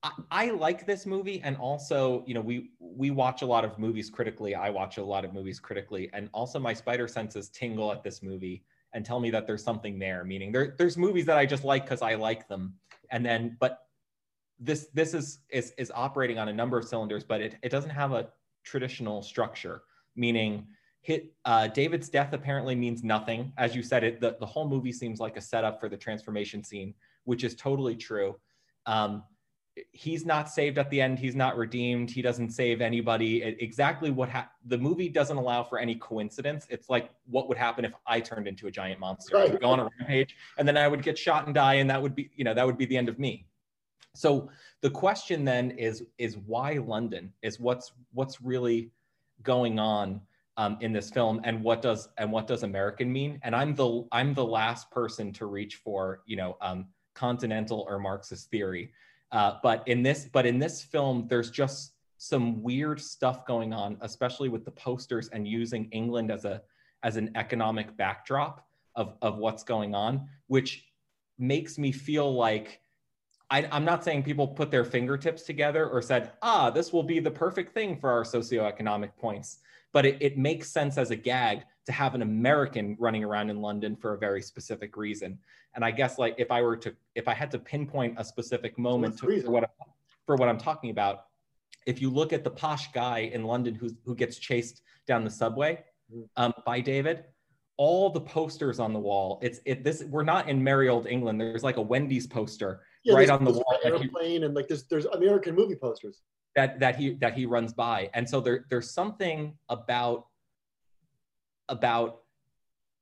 I, 0.01 0.12
I 0.31 0.50
like 0.50 0.88
this 0.88 1.05
movie. 1.05 1.41
And 1.43 1.55
also, 1.58 2.24
you 2.25 2.34
know, 2.34 2.41
we, 2.41 2.72
we 2.79 3.12
watch 3.12 3.43
a 3.43 3.46
lot 3.46 3.63
of 3.63 3.77
movies 3.77 4.10
critically. 4.10 4.55
I 4.55 4.72
watch 4.72 4.98
a 4.98 5.03
lot 5.03 5.25
of 5.25 5.31
movies 5.31 5.60
critically. 5.60 6.10
And 6.12 6.27
also 6.34 6.58
my 6.58 6.74
spider 6.74 7.08
senses 7.08 7.50
tingle 7.50 7.91
at 7.91 8.01
this 8.01 8.24
movie 8.24 8.63
and 8.93 9.05
tell 9.05 9.19
me 9.19 9.29
that 9.31 9.48
there's 9.48 9.63
something 9.63 10.00
there, 10.00 10.24
meaning 10.24 10.51
there, 10.51 10.75
there's 10.77 10.98
movies 10.98 11.25
that 11.25 11.38
I 11.38 11.45
just 11.45 11.63
like 11.63 11.86
because 11.86 12.01
I 12.01 12.15
like 12.15 12.48
them. 12.48 12.74
And 13.12 13.25
then, 13.25 13.57
but 13.60 13.79
this 14.60 14.88
this 14.93 15.13
is 15.13 15.39
is 15.50 15.74
is 15.77 15.91
operating 15.93 16.38
on 16.38 16.48
a 16.50 16.53
number 16.53 16.77
of 16.77 16.86
cylinders, 16.88 17.24
but 17.24 17.41
it, 17.41 17.55
it 17.63 17.69
doesn't 17.69 17.89
have 17.89 18.12
a 18.12 18.29
traditional 18.63 19.21
structure. 19.21 19.83
Meaning, 20.15 20.67
hit 21.01 21.33
uh, 21.45 21.67
David's 21.67 22.10
death 22.10 22.33
apparently 22.33 22.75
means 22.75 23.03
nothing. 23.03 23.53
As 23.57 23.75
you 23.75 23.81
said, 23.83 24.03
it 24.03 24.21
the, 24.21 24.38
the 24.39 24.45
whole 24.45 24.67
movie 24.67 24.91
seems 24.91 25.19
like 25.19 25.38
a 25.38 25.41
setup 25.41 25.79
for 25.79 25.89
the 25.89 25.98
transformation 25.98 26.63
scene, 26.63 26.93
which 27.24 27.43
is 27.43 27.55
totally 27.55 27.95
true. 27.95 28.38
Um, 28.86 29.24
he's 29.91 30.25
not 30.25 30.49
saved 30.49 30.77
at 30.77 30.89
the 30.89 31.01
end. 31.01 31.17
He's 31.17 31.35
not 31.35 31.57
redeemed. 31.57 32.11
He 32.11 32.21
doesn't 32.21 32.51
save 32.51 32.81
anybody. 32.81 33.41
It, 33.41 33.57
exactly 33.59 34.11
what 34.11 34.29
ha- 34.29 34.49
the 34.65 34.77
movie 34.77 35.09
doesn't 35.09 35.37
allow 35.37 35.63
for 35.63 35.79
any 35.79 35.95
coincidence. 35.95 36.67
It's 36.69 36.89
like 36.89 37.09
what 37.25 37.47
would 37.47 37.57
happen 37.57 37.85
if 37.85 37.93
I 38.05 38.19
turned 38.19 38.47
into 38.47 38.67
a 38.67 38.71
giant 38.71 38.99
monster. 38.99 39.37
Right. 39.37 39.49
I 39.49 39.51
would 39.51 39.61
go 39.61 39.69
on 39.69 39.79
a 39.79 39.89
rampage, 39.99 40.35
and 40.57 40.67
then 40.67 40.77
I 40.77 40.87
would 40.87 41.03
get 41.03 41.17
shot 41.17 41.45
and 41.45 41.55
die, 41.55 41.75
and 41.75 41.89
that 41.89 42.01
would 42.01 42.15
be 42.15 42.29
you 42.35 42.43
know 42.43 42.53
that 42.53 42.65
would 42.65 42.77
be 42.77 42.85
the 42.85 42.97
end 42.97 43.09
of 43.09 43.17
me. 43.19 43.45
So 44.13 44.49
the 44.81 44.89
question 44.89 45.45
then 45.45 45.71
is 45.71 46.03
is 46.17 46.37
why 46.37 46.73
London? 46.73 47.31
Is 47.41 47.59
what's 47.59 47.93
what's 48.13 48.41
really 48.41 48.91
going 49.43 49.79
on 49.79 50.21
um, 50.57 50.77
in 50.81 50.91
this 50.91 51.09
film, 51.09 51.41
and 51.43 51.63
what 51.63 51.81
does 51.81 52.09
and 52.17 52.31
what 52.31 52.45
does 52.45 52.63
American 52.63 53.11
mean? 53.11 53.39
And 53.43 53.55
I'm 53.55 53.73
the 53.73 54.05
I'm 54.11 54.33
the 54.33 54.45
last 54.45 54.91
person 54.91 55.31
to 55.33 55.45
reach 55.45 55.75
for 55.77 56.21
you 56.25 56.35
know 56.35 56.57
um, 56.61 56.87
continental 57.13 57.85
or 57.87 57.99
Marxist 57.99 58.49
theory, 58.49 58.91
uh, 59.31 59.57
but 59.63 59.88
in 59.88 60.03
this 60.03 60.27
but 60.31 60.45
in 60.45 60.59
this 60.59 60.81
film, 60.81 61.27
there's 61.29 61.51
just 61.51 61.93
some 62.17 62.61
weird 62.61 63.00
stuff 63.00 63.45
going 63.45 63.73
on, 63.73 63.97
especially 64.01 64.50
with 64.50 64.65
the 64.65 64.71
posters 64.71 65.29
and 65.29 65.47
using 65.47 65.89
England 65.91 66.31
as 66.31 66.45
a 66.45 66.61
as 67.03 67.17
an 67.17 67.31
economic 67.35 67.95
backdrop 67.97 68.67
of 68.95 69.15
of 69.21 69.38
what's 69.38 69.63
going 69.63 69.95
on, 69.95 70.27
which 70.47 70.85
makes 71.38 71.77
me 71.77 71.91
feel 71.91 72.33
like 72.33 72.81
I, 73.50 73.67
am 73.75 73.83
not 73.83 74.03
saying 74.03 74.23
people 74.23 74.47
put 74.47 74.71
their 74.71 74.85
fingertips 74.85 75.43
together 75.43 75.89
or 75.89 76.01
said, 76.01 76.31
ah, 76.41 76.69
this 76.69 76.93
will 76.93 77.03
be 77.03 77.19
the 77.19 77.29
perfect 77.31 77.73
thing 77.73 77.97
for 77.97 78.09
our 78.09 78.23
socioeconomic 78.23 79.11
points. 79.17 79.59
But 79.93 80.05
it, 80.05 80.17
it 80.21 80.38
makes 80.38 80.69
sense 80.69 80.98
as 80.98 81.12
a 81.12 81.15
gag 81.15 81.63
to 81.86 81.91
have 81.91 82.15
an 82.15 82.21
American 82.21 82.95
running 83.00 83.24
around 83.24 83.50
in 83.50 83.62
London 83.62 83.95
for 83.95 84.13
a 84.13 84.17
very 84.17 84.41
specific 84.41 84.95
reason. 84.95 85.38
And 85.75 85.83
I 85.83 85.91
guess 85.91 86.17
like 86.17 86.36
if 86.38 86.51
I 86.51 86.62
were 86.62 86.77
to, 86.77 86.95
if 87.15 87.27
I 87.27 87.33
had 87.33 87.51
to 87.51 87.60
pinpoint 87.60 88.15
a 88.17 88.24
specific 88.24 88.77
moment 88.77 89.17
to, 89.19 89.41
for, 89.41 89.51
what, 89.51 89.69
for 90.25 90.36
what 90.36 90.50
I'm 90.50 90.57
talking 90.57 90.89
about, 90.91 91.25
if 91.86 92.01
you 92.01 92.10
look 92.10 92.33
at 92.33 92.43
the 92.43 92.51
posh 92.51 92.91
guy 92.91 93.31
in 93.33 93.43
London 93.43 93.74
who, 93.74 93.89
who 94.05 94.15
gets 94.15 94.38
chased 94.38 94.81
down 95.07 95.24
the 95.24 95.29
subway 95.31 95.83
mm-hmm. 96.13 96.24
um, 96.38 96.53
by 96.65 96.79
David, 96.79 97.25
all 97.77 98.12
the 98.12 98.21
posters 98.21 98.79
on 98.79 98.93
the 98.93 99.00
wall, 99.00 99.39
it's 99.41 99.60
it 99.65 99.83
this 99.83 100.03
we're 100.03 100.24
not 100.24 100.48
in 100.48 100.63
merry 100.63 100.88
old 100.88 101.07
England. 101.07 101.41
There's 101.41 101.63
like 101.63 101.77
a 101.77 101.81
Wendy's 101.81 102.27
poster 102.27 102.81
yeah, 103.03 103.15
right 103.15 103.29
on 103.29 103.43
the 103.43 103.53
wall. 103.53 103.79
Airplane 103.83 104.43
and 104.43 104.53
like 104.53 104.67
there's 104.67 104.83
there's 104.83 105.05
American 105.05 105.55
movie 105.55 105.75
posters 105.75 106.21
that 106.55 106.79
that 106.79 106.96
he 106.96 107.13
that 107.15 107.34
he 107.34 107.46
runs 107.46 107.74
by, 107.74 108.10
and 108.13 108.29
so 108.29 108.41
there 108.41 108.65
there's 108.70 108.91
something 108.91 109.53
about 109.70 110.27
about 111.70 112.22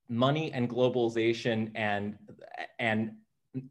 money 0.08 0.52
and 0.52 0.70
globalization 0.70 1.72
and 1.76 2.18
and 2.80 3.12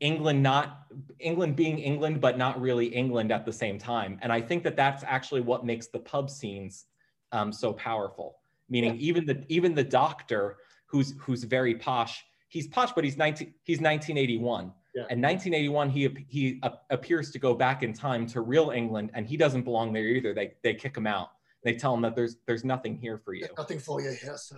England 0.00 0.42
not 0.42 0.86
England 1.18 1.56
being 1.56 1.78
England 1.78 2.20
but 2.20 2.36
not 2.38 2.60
really 2.60 2.86
England 2.86 3.30
at 3.30 3.44
the 3.44 3.52
same 3.52 3.78
time, 3.78 4.18
and 4.22 4.32
I 4.32 4.40
think 4.40 4.64
that 4.64 4.76
that's 4.76 5.04
actually 5.06 5.40
what 5.40 5.64
makes 5.64 5.86
the 5.88 6.00
pub 6.00 6.30
scenes 6.30 6.86
um, 7.32 7.52
so 7.52 7.72
powerful. 7.72 8.38
Meaning 8.68 8.94
yeah. 8.94 9.08
even 9.08 9.26
the 9.26 9.44
even 9.48 9.74
the 9.74 9.84
doctor 9.84 10.56
who's 10.86 11.14
who's 11.20 11.44
very 11.44 11.74
posh, 11.74 12.24
he's 12.48 12.66
posh, 12.66 12.92
but 12.92 13.04
he's 13.04 13.16
19 13.16 13.54
he's 13.62 13.80
1981 13.80 14.72
yeah. 14.98 15.06
And 15.10 15.22
1981, 15.22 15.90
he 15.90 16.26
he 16.28 16.60
appears 16.90 17.30
to 17.30 17.38
go 17.38 17.54
back 17.54 17.82
in 17.82 17.92
time 17.92 18.26
to 18.28 18.40
real 18.40 18.70
England, 18.70 19.10
and 19.14 19.26
he 19.26 19.36
doesn't 19.36 19.62
belong 19.62 19.92
there 19.92 20.04
either. 20.04 20.34
They 20.34 20.54
they 20.62 20.74
kick 20.74 20.96
him 20.96 21.06
out. 21.06 21.28
They 21.62 21.74
tell 21.74 21.94
him 21.94 22.02
that 22.02 22.16
there's 22.16 22.36
there's 22.46 22.64
nothing 22.64 22.96
here 22.96 23.18
for 23.18 23.34
you. 23.34 23.42
There's 23.42 23.56
nothing 23.56 23.78
for 23.78 24.00
you, 24.00 24.10
yes. 24.24 24.52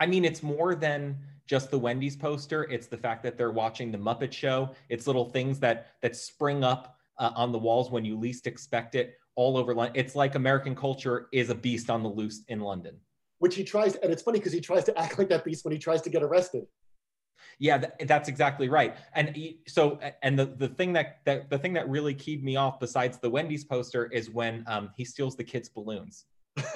I 0.00 0.06
mean, 0.06 0.24
it's 0.24 0.42
more 0.42 0.74
than 0.74 1.18
just 1.46 1.70
the 1.70 1.78
Wendy's 1.78 2.16
poster. 2.16 2.64
It's 2.64 2.86
the 2.86 2.96
fact 2.96 3.22
that 3.24 3.36
they're 3.36 3.52
watching 3.52 3.92
the 3.92 3.98
Muppet 3.98 4.32
Show. 4.32 4.70
It's 4.88 5.06
little 5.06 5.30
things 5.30 5.58
that 5.60 5.88
that 6.00 6.16
spring 6.16 6.64
up 6.64 6.96
uh, 7.18 7.32
on 7.34 7.52
the 7.52 7.58
walls 7.58 7.90
when 7.90 8.04
you 8.04 8.18
least 8.18 8.46
expect 8.46 8.94
it, 8.94 9.14
all 9.34 9.56
over 9.58 9.74
London. 9.74 9.94
It's 9.96 10.14
like 10.14 10.34
American 10.36 10.74
culture 10.74 11.28
is 11.32 11.50
a 11.50 11.54
beast 11.54 11.90
on 11.90 12.02
the 12.02 12.08
loose 12.08 12.42
in 12.48 12.60
London. 12.60 12.96
Which 13.38 13.54
he 13.54 13.64
tries, 13.64 13.96
and 13.96 14.10
it's 14.10 14.22
funny 14.22 14.38
because 14.38 14.52
he 14.52 14.60
tries 14.60 14.84
to 14.84 14.98
act 14.98 15.18
like 15.18 15.28
that 15.28 15.44
beast 15.44 15.64
when 15.64 15.72
he 15.72 15.78
tries 15.78 16.00
to 16.02 16.10
get 16.10 16.22
arrested. 16.22 16.66
Yeah, 17.58 17.84
that's 18.06 18.28
exactly 18.28 18.68
right. 18.68 18.96
And 19.14 19.36
so, 19.66 19.98
and 20.22 20.38
the, 20.38 20.46
the 20.46 20.68
thing 20.68 20.92
that, 20.94 21.20
that 21.24 21.50
the 21.50 21.58
thing 21.58 21.72
that 21.74 21.88
really 21.88 22.14
keyed 22.14 22.44
me 22.44 22.56
off, 22.56 22.78
besides 22.80 23.18
the 23.18 23.30
Wendy's 23.30 23.64
poster, 23.64 24.06
is 24.06 24.30
when 24.30 24.64
um, 24.66 24.90
he 24.96 25.04
steals 25.04 25.36
the 25.36 25.44
kid's 25.44 25.68
balloons. 25.68 26.26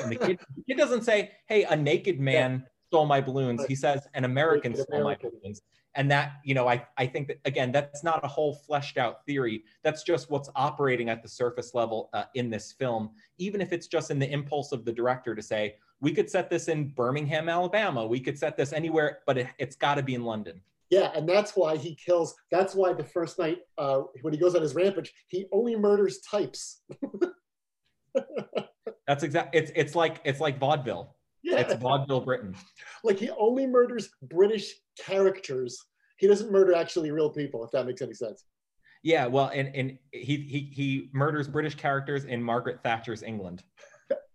And 0.02 0.10
the 0.12 0.16
kid, 0.16 0.38
the 0.56 0.62
kid 0.68 0.76
doesn't 0.76 1.02
say, 1.02 1.32
"Hey, 1.46 1.64
a 1.64 1.76
naked 1.76 2.20
man 2.20 2.52
yeah. 2.52 2.68
stole 2.88 3.06
my 3.06 3.20
balloons." 3.20 3.64
He 3.66 3.74
says, 3.74 4.06
"An 4.14 4.24
American 4.24 4.74
stole 4.74 5.04
my 5.04 5.16
balloons." 5.16 5.62
and 5.96 6.10
that 6.10 6.34
you 6.44 6.54
know 6.54 6.68
I, 6.68 6.86
I 6.96 7.06
think 7.06 7.28
that 7.28 7.38
again 7.44 7.72
that's 7.72 8.04
not 8.04 8.24
a 8.24 8.28
whole 8.28 8.54
fleshed 8.54 8.96
out 8.96 9.24
theory 9.26 9.64
that's 9.82 10.02
just 10.02 10.30
what's 10.30 10.48
operating 10.54 11.08
at 11.08 11.22
the 11.22 11.28
surface 11.28 11.74
level 11.74 12.10
uh, 12.12 12.24
in 12.34 12.50
this 12.50 12.72
film 12.72 13.10
even 13.38 13.60
if 13.60 13.72
it's 13.72 13.86
just 13.86 14.10
in 14.10 14.18
the 14.18 14.30
impulse 14.30 14.72
of 14.72 14.84
the 14.84 14.92
director 14.92 15.34
to 15.34 15.42
say 15.42 15.76
we 16.00 16.12
could 16.12 16.30
set 16.30 16.50
this 16.50 16.68
in 16.68 16.88
birmingham 16.88 17.48
alabama 17.48 18.06
we 18.06 18.20
could 18.20 18.38
set 18.38 18.56
this 18.56 18.72
anywhere 18.72 19.18
but 19.26 19.38
it, 19.38 19.48
has 19.58 19.76
got 19.76 19.94
to 19.94 20.02
be 20.02 20.14
in 20.14 20.24
london 20.24 20.60
yeah 20.90 21.10
and 21.14 21.28
that's 21.28 21.56
why 21.56 21.76
he 21.76 21.94
kills 21.94 22.34
that's 22.50 22.74
why 22.74 22.92
the 22.92 23.04
first 23.04 23.38
night 23.38 23.58
uh, 23.78 24.02
when 24.22 24.32
he 24.32 24.38
goes 24.38 24.54
on 24.54 24.62
his 24.62 24.74
rampage 24.74 25.12
he 25.28 25.46
only 25.52 25.76
murders 25.76 26.20
types 26.20 26.82
that's 29.06 29.22
exact 29.22 29.54
it's 29.54 29.72
it's 29.74 29.94
like 29.94 30.20
it's 30.24 30.40
like 30.40 30.58
vaudeville 30.58 31.16
yeah. 31.42 31.58
It's 31.60 31.74
vaudeville 31.74 32.20
Britain. 32.20 32.54
Like 33.02 33.18
he 33.18 33.30
only 33.30 33.66
murders 33.66 34.10
British 34.22 34.74
characters. 34.98 35.86
He 36.18 36.26
doesn't 36.26 36.52
murder 36.52 36.74
actually 36.74 37.10
real 37.10 37.30
people, 37.30 37.64
if 37.64 37.70
that 37.70 37.86
makes 37.86 38.02
any 38.02 38.14
sense. 38.14 38.44
Yeah, 39.02 39.26
well, 39.26 39.50
and 39.54 39.74
and 39.74 39.98
he 40.12 40.36
he 40.36 40.70
he 40.72 41.08
murders 41.12 41.48
British 41.48 41.74
characters 41.74 42.24
in 42.24 42.42
Margaret 42.42 42.80
Thatcher's 42.82 43.22
England. 43.22 43.62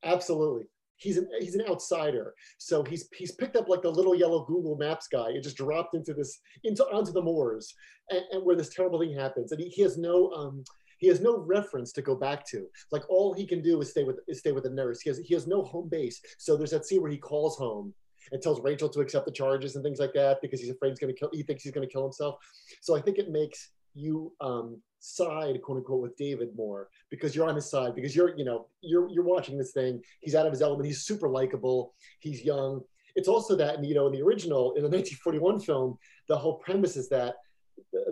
Absolutely. 0.04 0.66
He's 0.98 1.18
an 1.18 1.28
he's 1.40 1.56
an 1.56 1.66
outsider. 1.70 2.34
So 2.58 2.84
he's 2.84 3.08
he's 3.16 3.34
picked 3.34 3.56
up 3.56 3.70
like 3.70 3.82
the 3.82 3.90
little 3.90 4.16
yellow 4.16 4.46
Google 4.46 4.78
Maps 4.78 5.08
guy 5.08 5.30
and 5.30 5.44
just 5.44 5.58
dropped 5.58 5.96
into 5.96 6.14
this 6.14 6.40
into 6.64 6.84
onto 6.86 7.12
the 7.12 7.22
moors 7.22 7.74
and, 8.10 8.22
and 8.32 8.46
where 8.46 8.56
this 8.56 8.74
terrible 8.74 9.00
thing 9.00 9.14
happens. 9.14 9.52
And 9.52 9.62
he, 9.62 9.70
he 9.70 9.82
has 9.82 9.98
no 9.98 10.32
um 10.32 10.64
he 10.98 11.08
has 11.08 11.20
no 11.20 11.38
reference 11.38 11.92
to 11.94 12.02
go 12.02 12.16
back 12.16 12.46
to. 12.48 12.68
Like 12.92 13.04
all 13.10 13.34
he 13.34 13.46
can 13.46 13.62
do 13.62 13.82
is 13.82 13.92
stay 13.92 14.04
with 14.04 14.20
is 14.28 14.40
stay 14.40 14.52
with 14.52 14.64
the 14.64 14.70
nurse. 14.70 15.02
He 15.02 15.10
has 15.10 15.20
he 15.20 15.34
has 15.34 15.48
no 15.48 15.64
home 15.64 15.90
base. 15.90 16.22
So 16.38 16.56
there's 16.56 16.72
that 16.72 16.86
scene 16.86 17.02
where 17.02 17.12
he 17.12 17.18
calls 17.18 17.58
home 17.58 17.94
and 18.32 18.42
tells 18.42 18.62
Rachel 18.62 18.90
to 18.90 19.02
accept 19.02 19.26
the 19.26 19.32
charges 19.32 19.76
and 19.76 19.84
things 19.84 20.00
like 20.00 20.14
that 20.14 20.42
because 20.42 20.60
he's 20.60 20.70
afraid 20.70 20.90
he's 20.90 21.00
going 21.00 21.14
to 21.14 21.20
kill. 21.20 21.30
He 21.32 21.44
thinks 21.44 21.64
he's 21.64 21.74
going 21.74 21.88
to 21.88 21.92
kill 21.92 22.04
himself. 22.04 22.36
So 22.82 22.96
I 22.96 23.02
think 23.02 23.18
it 23.18 23.30
makes 23.30 23.72
you 23.96 24.34
um, 24.42 24.82
side 25.00 25.62
quote 25.62 25.78
unquote 25.78 26.02
with 26.02 26.18
David 26.18 26.50
more 26.56 26.90
because 27.10 27.36
you're 27.36 27.48
on 27.48 27.56
his 27.56 27.70
side 27.70 27.96
because 27.96 28.16
you're 28.16 28.38
you 28.38 28.46
know 28.46 28.68
you're 28.82 29.10
you're 29.10 29.24
watching 29.24 29.58
this 29.58 29.72
thing. 29.72 30.02
He's 30.22 30.36
out 30.36 30.46
of 30.46 30.52
his 30.52 30.62
element. 30.62 30.86
He's 30.86 31.06
super 31.06 31.30
likable. 31.30 31.94
He's 32.20 32.44
young. 32.44 32.82
It's 33.16 33.28
also 33.28 33.56
that 33.56 33.84
you 33.84 33.96
know 33.96 34.08
in 34.08 34.14
the 34.14 34.22
original 34.22 34.74
in 34.74 34.84
the 34.84 34.90
1941 34.90 35.62
film, 35.62 35.98
the 36.28 36.38
whole 36.38 36.60
premise 36.60 36.98
is 36.98 37.10
that 37.10 37.36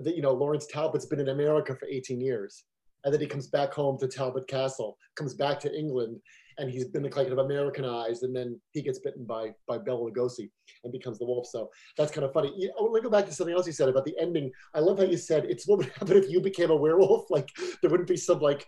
that 0.01 0.15
you 0.15 0.21
know 0.21 0.33
Lawrence 0.33 0.65
Talbot's 0.65 1.05
been 1.05 1.19
in 1.19 1.29
America 1.29 1.75
for 1.75 1.87
18 1.87 2.19
years 2.19 2.63
and 3.03 3.13
then 3.13 3.21
he 3.21 3.27
comes 3.27 3.47
back 3.47 3.73
home 3.73 3.97
to 3.99 4.07
Talbot 4.07 4.47
Castle, 4.47 4.97
comes 5.15 5.33
back 5.33 5.59
to 5.61 5.77
England, 5.77 6.19
and 6.57 6.69
he's 6.69 6.85
been 6.85 7.03
like 7.03 7.13
kind 7.13 7.31
of 7.31 7.37
Americanized, 7.39 8.23
and 8.23 8.35
then 8.35 8.59
he 8.71 8.81
gets 8.81 8.99
bitten 8.99 9.25
by 9.25 9.53
by 9.67 9.77
Bela 9.77 10.11
Lugosi 10.11 10.49
and 10.83 10.91
becomes 10.91 11.19
the 11.19 11.25
wolf. 11.25 11.47
So 11.47 11.69
that's 11.97 12.11
kind 12.11 12.25
of 12.25 12.33
funny. 12.33 12.53
Yeah, 12.55 12.69
oh, 12.77 12.85
want 12.85 13.03
to 13.03 13.09
go 13.09 13.09
back 13.09 13.25
to 13.25 13.33
something 13.33 13.55
else 13.55 13.67
you 13.67 13.73
said 13.73 13.89
about 13.89 14.05
the 14.05 14.15
ending. 14.19 14.51
I 14.73 14.79
love 14.79 14.97
how 14.97 15.05
you 15.05 15.17
said 15.17 15.45
it's 15.45 15.67
what 15.67 15.79
would 15.79 15.91
happen 15.97 16.17
if 16.17 16.29
you 16.29 16.41
became 16.41 16.71
a 16.71 16.75
werewolf. 16.75 17.25
Like 17.33 17.49
there 17.81 17.89
wouldn't 17.89 18.09
be 18.09 18.17
some 18.17 18.39
like 18.39 18.65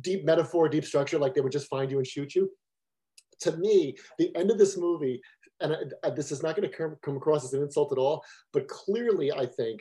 deep 0.00 0.24
metaphor, 0.24 0.68
deep 0.68 0.84
structure. 0.84 1.18
Like 1.18 1.34
they 1.34 1.40
would 1.40 1.52
just 1.52 1.68
find 1.68 1.90
you 1.90 1.98
and 1.98 2.06
shoot 2.06 2.34
you. 2.34 2.50
To 3.42 3.56
me, 3.56 3.96
the 4.18 4.34
end 4.34 4.50
of 4.50 4.58
this 4.58 4.76
movie, 4.76 5.20
and 5.60 5.72
I, 5.72 6.08
I, 6.08 6.10
this 6.10 6.32
is 6.32 6.42
not 6.42 6.56
going 6.56 6.68
to 6.68 6.76
come, 6.76 6.96
come 7.02 7.16
across 7.16 7.44
as 7.44 7.54
an 7.54 7.62
insult 7.62 7.92
at 7.92 7.98
all, 7.98 8.24
but 8.52 8.66
clearly, 8.66 9.30
I 9.32 9.46
think 9.46 9.80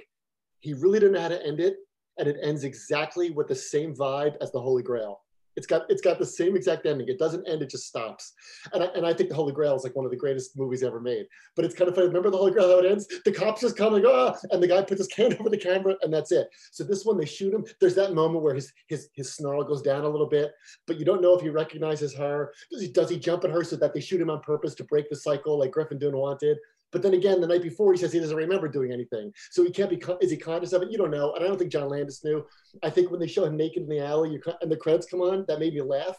he 0.60 0.74
really 0.74 1.00
didn't 1.00 1.14
know 1.14 1.22
how 1.22 1.30
to 1.30 1.46
end 1.46 1.60
it 1.60 1.78
and 2.20 2.28
it 2.28 2.38
ends 2.44 2.64
exactly 2.64 3.32
with 3.32 3.48
the 3.48 3.56
same 3.56 3.96
vibe 3.96 4.36
as 4.42 4.52
the 4.52 4.62
Holy 4.62 4.84
Grail. 4.84 5.22
It's 5.56 5.68
got 5.68 5.84
it's 5.90 6.02
got 6.02 6.20
the 6.20 6.26
same 6.26 6.56
exact 6.56 6.86
ending. 6.86 7.08
It 7.08 7.20
doesn't 7.20 7.48
end, 7.48 7.62
it 7.62 7.70
just 7.70 7.88
stops. 7.88 8.34
And 8.74 8.84
I, 8.84 8.88
and 8.88 9.06
I 9.06 9.14
think 9.14 9.30
the 9.30 9.36
Holy 9.36 9.54
Grail 9.54 9.76
is 9.76 9.84
like 9.84 9.96
one 9.96 10.06
of 10.06 10.12
the 10.12 10.18
greatest 10.18 10.58
movies 10.58 10.84
ever 10.84 11.00
made. 11.00 11.26
But 11.56 11.66
it's 11.66 11.76
kind 11.76 11.90
of 11.90 11.96
funny. 11.96 12.08
Remember 12.08 12.30
the 12.30 12.38
Holy 12.38 12.52
Grail 12.52 12.70
how 12.70 12.80
it 12.80 12.90
ends? 12.90 13.08
The 13.26 13.32
cops 13.32 13.62
just 13.62 13.78
come 13.78 13.94
and 13.94 14.04
go, 14.04 14.12
ah, 14.14 14.38
and 14.52 14.62
the 14.62 14.68
guy 14.68 14.82
puts 14.82 15.00
his 15.00 15.14
hand 15.16 15.36
over 15.40 15.50
the 15.50 15.58
camera, 15.58 15.96
and 16.02 16.14
that's 16.14 16.32
it. 16.32 16.50
So 16.72 16.84
this 16.84 17.06
one 17.06 17.18
they 17.18 17.26
shoot 17.26 17.54
him. 17.54 17.66
There's 17.80 17.96
that 17.96 18.14
moment 18.14 18.44
where 18.44 18.56
his 18.56 18.72
his 18.88 19.10
his 19.14 19.34
snarl 19.34 19.64
goes 19.64 19.82
down 19.82 20.06
a 20.06 20.10
little 20.10 20.30
bit, 20.30 20.52
but 20.88 20.98
you 20.98 21.06
don't 21.06 21.22
know 21.22 21.36
if 21.36 21.42
he 21.42 21.50
recognizes 21.50 22.14
her. 22.16 22.54
Does 22.72 22.82
he 22.82 22.88
does 22.88 23.10
he 23.10 23.18
jump 23.18 23.44
at 23.44 23.52
her 23.52 23.64
so 23.64 23.76
that 23.78 23.94
they 23.94 24.02
shoot 24.02 24.22
him 24.22 24.30
on 24.30 24.42
purpose 24.42 24.76
to 24.76 24.84
break 24.84 25.10
the 25.10 25.16
cycle 25.16 25.60
like 25.60 25.72
Griffin 25.72 26.00
Dunne 26.00 26.18
wanted? 26.18 26.58
But 26.92 27.04
then 27.04 27.14
again, 27.14 27.40
the 27.40 27.48
night 27.48 27.62
before, 27.62 27.92
he 27.94 28.00
says 28.00 28.12
he 28.12 28.20
doesn't 28.20 28.36
remember 28.36 28.68
doing 28.68 28.92
anything. 28.92 29.32
So 29.52 29.64
he 29.64 29.70
can't 29.70 29.90
be, 29.90 30.02
is 30.22 30.32
he 30.32 30.38
conscious 30.38 30.74
of 30.74 30.82
it? 30.82 30.92
You 30.92 30.98
don't 30.98 31.12
know. 31.12 31.34
And 31.34 31.44
I 31.44 31.48
don't 31.48 31.58
think 31.58 31.72
John 31.72 31.90
Landis 31.90 32.24
knew. 32.24 32.46
I 32.82 32.90
think 32.90 33.12
when 33.12 33.20
they 33.20 33.28
show 33.28 33.46
him 33.46 33.58
naked 33.58 33.84
in 33.84 33.90
the 33.90 34.04
alley 34.04 34.40
and 34.62 34.72
the 34.72 34.78
credits 34.78 35.06
come 35.06 35.22
on, 35.22 35.46
that 35.48 35.60
made 35.60 35.74
me 35.74 35.82
laugh 35.82 36.18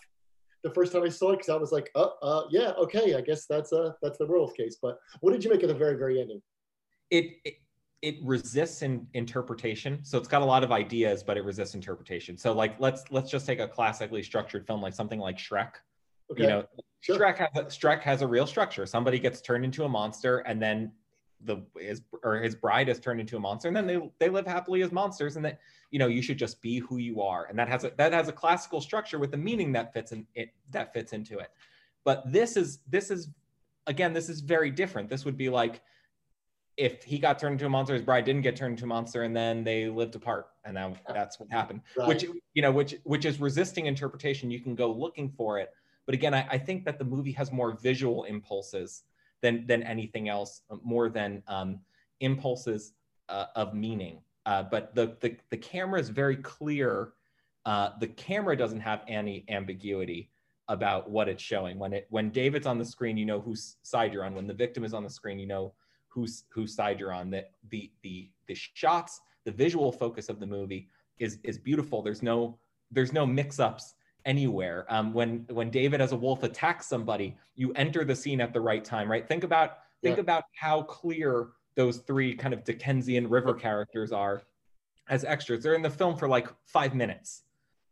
the 0.62 0.70
first 0.70 0.92
time 0.92 1.02
I 1.02 1.08
saw 1.08 1.30
it 1.30 1.38
because 1.38 1.48
I 1.48 1.56
was 1.56 1.72
like, 1.72 1.90
uh, 1.94 2.08
uh, 2.22 2.42
yeah, 2.50 2.72
okay, 2.78 3.14
I 3.14 3.20
guess 3.20 3.46
that's 3.46 3.72
uh, 3.72 3.92
that's 4.02 4.18
the 4.18 4.26
werewolf 4.26 4.54
case. 4.54 4.76
But 4.80 4.98
what 5.20 5.32
did 5.32 5.44
you 5.44 5.50
make 5.50 5.62
of 5.62 5.68
the 5.68 5.74
very, 5.74 5.96
very 5.96 6.20
ending? 6.20 6.42
It, 7.10 7.36
it, 7.44 7.54
it 8.02 8.16
resists 8.22 8.82
in 8.82 9.06
interpretation. 9.14 10.00
So 10.04 10.18
it's 10.18 10.28
got 10.28 10.42
a 10.42 10.44
lot 10.44 10.64
of 10.64 10.72
ideas, 10.72 11.22
but 11.22 11.36
it 11.36 11.44
resists 11.44 11.74
interpretation. 11.74 12.36
So 12.36 12.52
like, 12.52 12.78
let's 12.78 13.04
let's 13.10 13.30
just 13.30 13.46
take 13.46 13.60
a 13.60 13.68
classically 13.68 14.22
structured 14.22 14.66
film 14.66 14.80
like 14.80 14.94
something 14.94 15.18
like 15.18 15.38
Shrek. 15.38 15.72
Okay. 16.32 16.42
You 16.42 16.48
know, 16.48 16.64
Sure. 17.00 17.18
Shrek 17.18 17.38
has 17.38 17.48
a, 17.56 17.64
Shrek 17.64 18.02
has 18.02 18.22
a 18.22 18.26
real 18.26 18.46
structure. 18.46 18.84
Somebody 18.84 19.18
gets 19.18 19.40
turned 19.40 19.64
into 19.64 19.84
a 19.84 19.88
monster, 19.88 20.38
and 20.40 20.60
then 20.60 20.92
the 21.44 21.64
his 21.78 22.02
or 22.22 22.36
his 22.36 22.54
bride 22.54 22.90
is 22.90 23.00
turned 23.00 23.20
into 23.20 23.36
a 23.36 23.40
monster, 23.40 23.68
and 23.68 23.76
then 23.76 23.86
they 23.86 24.10
they 24.18 24.28
live 24.28 24.46
happily 24.46 24.82
as 24.82 24.92
monsters. 24.92 25.36
And 25.36 25.44
that 25.46 25.60
you 25.90 25.98
know 25.98 26.08
you 26.08 26.20
should 26.20 26.38
just 26.38 26.60
be 26.60 26.78
who 26.78 26.98
you 26.98 27.22
are, 27.22 27.46
and 27.46 27.58
that 27.58 27.68
has 27.68 27.84
a 27.84 27.92
that 27.96 28.12
has 28.12 28.28
a 28.28 28.32
classical 28.32 28.82
structure 28.82 29.18
with 29.18 29.32
a 29.32 29.38
meaning 29.38 29.72
that 29.72 29.94
fits 29.94 30.12
in 30.12 30.26
it 30.34 30.50
that 30.70 30.92
fits 30.92 31.14
into 31.14 31.38
it. 31.38 31.50
But 32.04 32.30
this 32.30 32.58
is 32.58 32.80
this 32.86 33.10
is 33.10 33.30
again 33.86 34.12
this 34.12 34.28
is 34.28 34.40
very 34.40 34.70
different. 34.70 35.08
This 35.08 35.24
would 35.24 35.38
be 35.38 35.48
like 35.48 35.80
if 36.76 37.02
he 37.02 37.18
got 37.18 37.38
turned 37.38 37.54
into 37.54 37.66
a 37.66 37.68
monster, 37.70 37.94
his 37.94 38.02
bride 38.02 38.24
didn't 38.24 38.42
get 38.42 38.56
turned 38.56 38.72
into 38.72 38.84
a 38.84 38.88
monster, 38.88 39.22
and 39.22 39.34
then 39.34 39.64
they 39.64 39.88
lived 39.88 40.14
apart, 40.14 40.48
and 40.64 40.74
now 40.74 40.94
that's 41.08 41.40
what 41.40 41.50
happened. 41.50 41.80
Right. 41.96 42.08
Which 42.08 42.24
you 42.52 42.62
know, 42.62 42.72
which 42.72 42.96
which 43.04 43.24
is 43.24 43.40
resisting 43.40 43.86
interpretation. 43.86 44.50
You 44.50 44.60
can 44.60 44.74
go 44.74 44.92
looking 44.92 45.30
for 45.30 45.58
it, 45.58 45.70
but 46.06 46.14
again, 46.14 46.34
I, 46.34 46.46
I 46.50 46.58
think 46.58 46.84
that 46.84 46.98
the 46.98 47.04
movie 47.04 47.32
has 47.32 47.52
more 47.52 47.72
visual 47.72 48.24
impulses 48.24 49.04
than 49.42 49.66
than 49.66 49.82
anything 49.82 50.28
else, 50.28 50.62
uh, 50.70 50.76
more 50.82 51.08
than 51.08 51.42
um, 51.46 51.80
impulses 52.20 52.92
uh, 53.28 53.46
of 53.56 53.74
meaning. 53.74 54.20
Uh, 54.46 54.62
but 54.62 54.94
the, 54.94 55.16
the 55.20 55.36
the 55.50 55.56
camera 55.56 56.00
is 56.00 56.08
very 56.08 56.36
clear. 56.36 57.12
Uh, 57.66 57.90
the 58.00 58.08
camera 58.08 58.56
doesn't 58.56 58.80
have 58.80 59.02
any 59.06 59.44
ambiguity 59.48 60.30
about 60.68 61.10
what 61.10 61.28
it's 61.28 61.42
showing. 61.42 61.78
When 61.78 61.92
it 61.92 62.06
when 62.10 62.30
David's 62.30 62.66
on 62.66 62.78
the 62.78 62.84
screen, 62.84 63.16
you 63.16 63.26
know 63.26 63.40
whose 63.40 63.76
side 63.82 64.12
you're 64.12 64.24
on. 64.24 64.34
When 64.34 64.46
the 64.46 64.54
victim 64.54 64.84
is 64.84 64.94
on 64.94 65.04
the 65.04 65.10
screen, 65.10 65.38
you 65.38 65.46
know 65.46 65.74
whose 66.08 66.44
whose 66.48 66.74
side 66.74 66.98
you're 66.98 67.12
on. 67.12 67.30
That 67.30 67.52
the 67.68 67.90
the 68.02 68.30
the 68.46 68.54
shots, 68.54 69.20
the 69.44 69.52
visual 69.52 69.92
focus 69.92 70.28
of 70.28 70.40
the 70.40 70.46
movie 70.46 70.88
is 71.18 71.38
is 71.44 71.58
beautiful. 71.58 72.02
There's 72.02 72.22
no 72.22 72.58
there's 72.90 73.12
no 73.12 73.26
mix 73.26 73.60
ups 73.60 73.94
anywhere. 74.24 74.86
Um, 74.88 75.12
when 75.12 75.46
when 75.50 75.70
David 75.70 76.00
as 76.00 76.12
a 76.12 76.16
wolf 76.16 76.42
attacks 76.42 76.86
somebody, 76.86 77.36
you 77.54 77.72
enter 77.74 78.04
the 78.04 78.16
scene 78.16 78.40
at 78.40 78.52
the 78.52 78.60
right 78.60 78.84
time, 78.84 79.10
right? 79.10 79.26
Think 79.26 79.44
about 79.44 79.78
think 80.02 80.16
yeah. 80.16 80.22
about 80.22 80.44
how 80.54 80.82
clear 80.82 81.48
those 81.76 81.98
three 81.98 82.34
kind 82.34 82.52
of 82.54 82.64
Dickensian 82.64 83.28
river 83.28 83.54
characters 83.54 84.12
are 84.12 84.42
as 85.08 85.24
extras. 85.24 85.62
They're 85.62 85.74
in 85.74 85.82
the 85.82 85.90
film 85.90 86.16
for 86.16 86.28
like 86.28 86.48
five 86.66 86.94
minutes, 86.94 87.42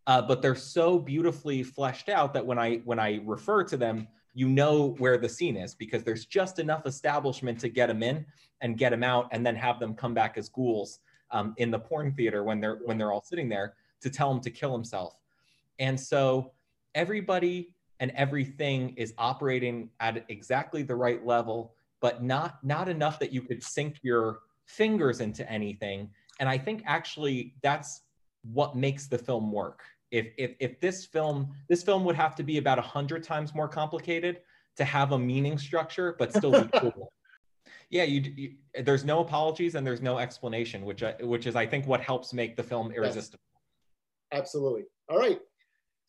uh, 0.06 0.22
but 0.22 0.42
they're 0.42 0.54
so 0.54 0.98
beautifully 0.98 1.62
fleshed 1.62 2.08
out 2.08 2.32
that 2.34 2.44
when 2.44 2.58
I 2.58 2.76
when 2.78 2.98
I 2.98 3.20
refer 3.24 3.64
to 3.64 3.76
them, 3.76 4.08
you 4.34 4.48
know 4.48 4.94
where 4.98 5.18
the 5.18 5.28
scene 5.28 5.56
is 5.56 5.74
because 5.74 6.04
there's 6.04 6.26
just 6.26 6.58
enough 6.58 6.86
establishment 6.86 7.58
to 7.60 7.68
get 7.68 7.88
them 7.88 8.02
in 8.02 8.24
and 8.60 8.76
get 8.76 8.90
them 8.90 9.02
out, 9.02 9.28
and 9.32 9.44
then 9.44 9.54
have 9.56 9.78
them 9.78 9.94
come 9.94 10.14
back 10.14 10.36
as 10.36 10.48
ghouls 10.48 11.00
um, 11.30 11.54
in 11.58 11.70
the 11.70 11.78
porn 11.78 12.12
theater 12.12 12.44
when 12.44 12.60
they're 12.60 12.78
when 12.84 12.98
they're 12.98 13.12
all 13.12 13.22
sitting 13.22 13.48
there 13.48 13.74
to 14.00 14.10
tell 14.10 14.30
him 14.30 14.40
to 14.40 14.50
kill 14.50 14.72
himself. 14.72 15.14
And 15.78 15.98
so 15.98 16.52
everybody 16.94 17.74
and 18.00 18.10
everything 18.12 18.94
is 18.96 19.14
operating 19.18 19.90
at 20.00 20.24
exactly 20.28 20.82
the 20.82 20.94
right 20.94 21.24
level, 21.24 21.74
but 22.00 22.22
not 22.22 22.62
not 22.64 22.88
enough 22.88 23.18
that 23.18 23.32
you 23.32 23.42
could 23.42 23.62
sink 23.62 23.98
your 24.02 24.40
fingers 24.66 25.20
into 25.20 25.50
anything. 25.50 26.10
And 26.40 26.48
I 26.48 26.58
think 26.58 26.82
actually 26.86 27.54
that's 27.62 28.02
what 28.42 28.76
makes 28.76 29.06
the 29.06 29.18
film 29.18 29.50
work. 29.50 29.82
If 30.10 30.28
if 30.38 30.54
if 30.60 30.80
this 30.80 31.04
film 31.04 31.54
this 31.68 31.82
film 31.82 32.04
would 32.04 32.16
have 32.16 32.34
to 32.36 32.42
be 32.42 32.58
about 32.58 32.78
a 32.78 32.82
hundred 32.82 33.22
times 33.24 33.54
more 33.54 33.68
complicated 33.68 34.40
to 34.76 34.84
have 34.84 35.12
a 35.12 35.18
meaning 35.18 35.58
structure, 35.58 36.14
but 36.18 36.32
still 36.32 36.52
be 36.52 36.68
cool. 36.78 37.12
Yeah, 37.90 38.04
you, 38.04 38.20
you, 38.36 38.54
there's 38.82 39.04
no 39.04 39.20
apologies 39.20 39.74
and 39.74 39.86
there's 39.86 40.02
no 40.02 40.18
explanation, 40.18 40.84
which 40.84 41.02
I, 41.02 41.14
which 41.20 41.46
is 41.46 41.56
I 41.56 41.66
think 41.66 41.86
what 41.86 42.00
helps 42.00 42.32
make 42.32 42.54
the 42.54 42.62
film 42.62 42.92
irresistible. 42.92 43.42
Yes. 44.30 44.40
Absolutely. 44.40 44.84
All 45.08 45.18
right. 45.18 45.40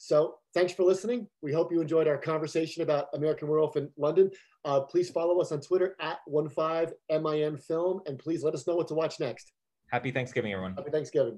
So 0.02 0.36
thanks 0.54 0.72
for 0.72 0.84
listening. 0.84 1.28
We 1.42 1.52
hope 1.52 1.74
you 1.74 1.82
enjoyed 1.82 2.08
our 2.08 2.18
conversation 2.18 2.84
about 2.84 3.08
American 3.14 3.50
Werewolf 3.50 3.76
in 3.76 3.90
London. 3.98 4.32
Uh, 4.64 4.80
please 4.80 5.10
follow 5.10 5.42
us 5.42 5.52
on 5.52 5.60
Twitter 5.60 5.98
at 6.00 6.20
15MIN 6.30 7.62
Film, 7.62 8.00
and 8.06 8.18
please 8.18 8.42
let 8.42 8.54
us 8.54 8.66
know 8.66 8.78
what 8.78 8.88
to 8.88 8.94
watch 8.94 9.20
next. 9.20 9.52
Happy 9.92 10.10
Thanksgiving, 10.12 10.54
everyone. 10.54 10.74
Happy 10.76 10.90
Thanksgiving. 10.90 11.38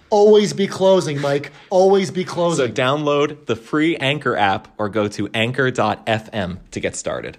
Always 0.11 0.51
be 0.51 0.67
closing, 0.67 1.21
Mike. 1.21 1.53
Always 1.69 2.11
be 2.11 2.25
closing. 2.25 2.67
So 2.67 2.71
download 2.71 3.45
the 3.45 3.55
free 3.55 3.95
Anchor 3.95 4.35
app 4.35 4.67
or 4.77 4.89
go 4.89 5.07
to 5.07 5.29
anchor.fm 5.33 6.59
to 6.71 6.79
get 6.79 6.95
started. 6.97 7.37